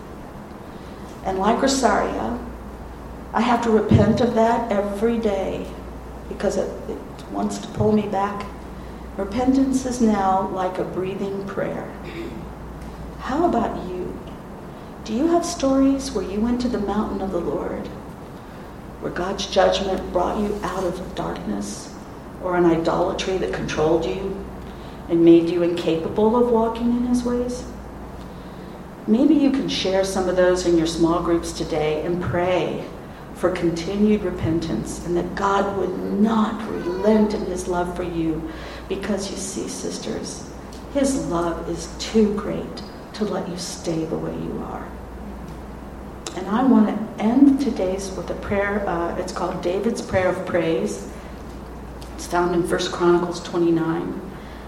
And 1.25 1.39
like 1.39 1.61
Rosaria, 1.61 2.39
I 3.33 3.41
have 3.41 3.63
to 3.63 3.69
repent 3.69 4.21
of 4.21 4.33
that 4.35 4.71
every 4.71 5.17
day 5.19 5.67
because 6.27 6.57
it, 6.57 6.71
it 6.89 6.97
wants 7.31 7.59
to 7.59 7.67
pull 7.69 7.91
me 7.91 8.07
back. 8.07 8.45
Repentance 9.17 9.85
is 9.85 10.01
now 10.01 10.47
like 10.49 10.77
a 10.77 10.83
breathing 10.83 11.45
prayer. 11.45 11.91
How 13.19 13.45
about 13.45 13.87
you? 13.89 14.17
Do 15.03 15.13
you 15.13 15.27
have 15.27 15.45
stories 15.45 16.11
where 16.11 16.23
you 16.23 16.39
went 16.39 16.61
to 16.61 16.67
the 16.67 16.79
mountain 16.79 17.21
of 17.21 17.31
the 17.31 17.39
Lord, 17.39 17.87
where 19.01 19.11
God's 19.11 19.45
judgment 19.45 20.13
brought 20.13 20.39
you 20.39 20.59
out 20.63 20.83
of 20.83 21.15
darkness 21.15 21.88
or 22.43 22.55
an 22.55 22.65
idolatry 22.65 23.37
that 23.37 23.53
controlled 23.53 24.05
you 24.05 24.45
and 25.09 25.23
made 25.23 25.49
you 25.49 25.63
incapable 25.63 26.35
of 26.35 26.51
walking 26.51 26.89
in 26.89 27.07
His 27.07 27.23
ways? 27.23 27.65
Maybe 29.07 29.33
you 29.33 29.49
can 29.49 29.67
share 29.67 30.03
some 30.03 30.29
of 30.29 30.35
those 30.35 30.67
in 30.67 30.77
your 30.77 30.85
small 30.85 31.23
groups 31.23 31.51
today 31.51 32.05
and 32.05 32.21
pray 32.21 32.85
for 33.33 33.49
continued 33.49 34.21
repentance 34.21 35.05
and 35.05 35.15
that 35.15 35.33
God 35.33 35.77
would 35.77 35.97
not 36.19 36.61
relent 36.69 37.33
in 37.33 37.45
his 37.45 37.67
love 37.67 37.95
for 37.95 38.03
you 38.03 38.51
because 38.89 39.31
you 39.31 39.37
see, 39.37 39.67
sisters, 39.67 40.47
his 40.93 41.25
love 41.27 41.69
is 41.69 41.87
too 41.99 42.35
great 42.35 42.83
to 43.13 43.23
let 43.23 43.47
you 43.47 43.57
stay 43.57 44.05
the 44.05 44.17
way 44.17 44.33
you 44.33 44.61
are. 44.65 44.87
And 46.35 46.47
I 46.47 46.63
want 46.63 46.87
to 46.87 47.23
end 47.23 47.61
today's 47.61 48.11
with 48.11 48.29
a 48.29 48.35
prayer. 48.35 48.87
Uh, 48.87 49.15
it's 49.17 49.31
called 49.31 49.61
David's 49.61 50.01
Prayer 50.01 50.29
of 50.29 50.45
Praise. 50.45 51.09
It's 52.19 52.27
found 52.27 52.53
in 52.53 52.69
1 52.69 52.91
Chronicles 52.91 53.41
29. 53.43 54.21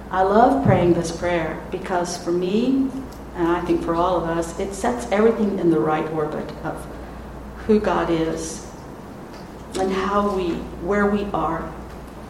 I 0.10 0.22
love 0.22 0.64
praying 0.66 0.94
this 0.94 1.12
prayer 1.12 1.62
because 1.70 2.18
for 2.24 2.32
me, 2.32 2.90
and 3.36 3.46
I 3.46 3.60
think 3.66 3.84
for 3.84 3.94
all 3.94 4.16
of 4.16 4.24
us, 4.24 4.58
it 4.58 4.74
sets 4.74 5.06
everything 5.12 5.60
in 5.60 5.70
the 5.70 5.78
right 5.78 6.10
orbit 6.14 6.50
of 6.64 6.82
who 7.68 7.82
God 7.82 8.10
is 8.10 8.66
and 9.78 9.92
how 9.92 10.34
we, 10.34 10.54
where 10.82 11.08
we 11.08 11.26
are 11.34 11.70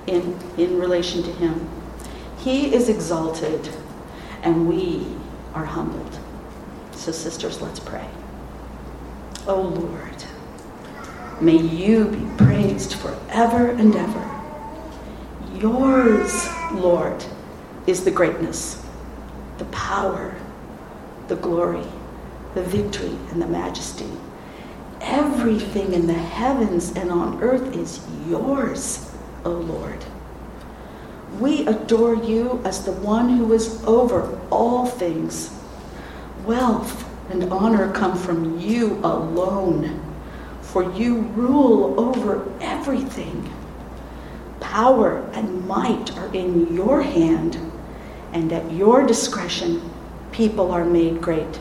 in, 0.08 0.36
in 0.58 0.80
relation 0.80 1.22
to 1.22 1.32
Him. 1.34 1.70
He 2.40 2.74
is 2.74 2.90
exalted 2.90 3.70
and 4.42 4.68
we 4.68 5.06
are 5.54 5.66
humbled. 5.66 6.18
So, 6.94 7.12
sisters, 7.12 7.62
let's 7.62 7.80
pray. 7.80 8.10
Oh 9.46 9.62
Lord, 9.62 10.24
may 11.40 11.58
you 11.58 12.06
be 12.06 12.44
praised 12.44 12.96
forever 12.96 13.70
and 13.70 13.96
ever. 13.96 14.31
Yours, 15.62 16.50
Lord, 16.71 17.24
is 17.86 18.04
the 18.04 18.10
greatness, 18.10 18.84
the 19.60 19.65
power, 19.65 20.36
the 21.28 21.36
glory, 21.36 21.86
the 22.56 22.63
victory, 22.63 23.15
and 23.30 23.39
the 23.39 23.45
majesty. 23.45 24.10
Everything 25.02 25.93
in 25.93 26.08
the 26.08 26.13
heavens 26.13 26.93
and 26.95 27.12
on 27.12 27.43
earth 27.43 27.76
is 27.76 28.00
yours, 28.28 29.13
O 29.45 29.52
Lord. 29.52 30.04
We 31.39 31.67
adore 31.67 32.15
you 32.15 32.60
as 32.65 32.84
the 32.84 32.93
one 32.93 33.30
who 33.30 33.54
is 33.54 33.84
over 33.84 34.41
all 34.50 34.88
things. 34.88 35.56
Wealth 36.43 37.08
and 37.30 37.43
honor 37.54 37.91
come 37.91 38.17
from 38.17 38.60
you 38.60 38.95
alone, 39.04 40.02
for 40.63 40.91
you 40.93 41.19
rule 41.36 42.00
over 42.00 42.52
everything. 42.62 43.47
Power 44.72 45.18
and 45.34 45.68
might 45.68 46.18
are 46.18 46.34
in 46.34 46.74
your 46.74 47.02
hand, 47.02 47.60
and 48.32 48.54
at 48.54 48.72
your 48.72 49.06
discretion, 49.06 49.82
people 50.32 50.72
are 50.72 50.86
made 50.86 51.22
great 51.22 51.60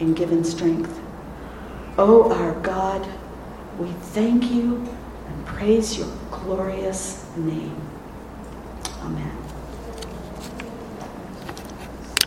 and 0.00 0.16
given 0.16 0.42
strength. 0.42 0.98
O 1.98 2.24
oh, 2.24 2.32
our 2.32 2.54
God, 2.60 3.06
we 3.78 3.88
thank 4.14 4.50
you 4.50 4.76
and 5.28 5.46
praise 5.46 5.98
your 5.98 6.08
glorious 6.30 7.26
name. 7.36 7.78
Amen. 9.02 9.45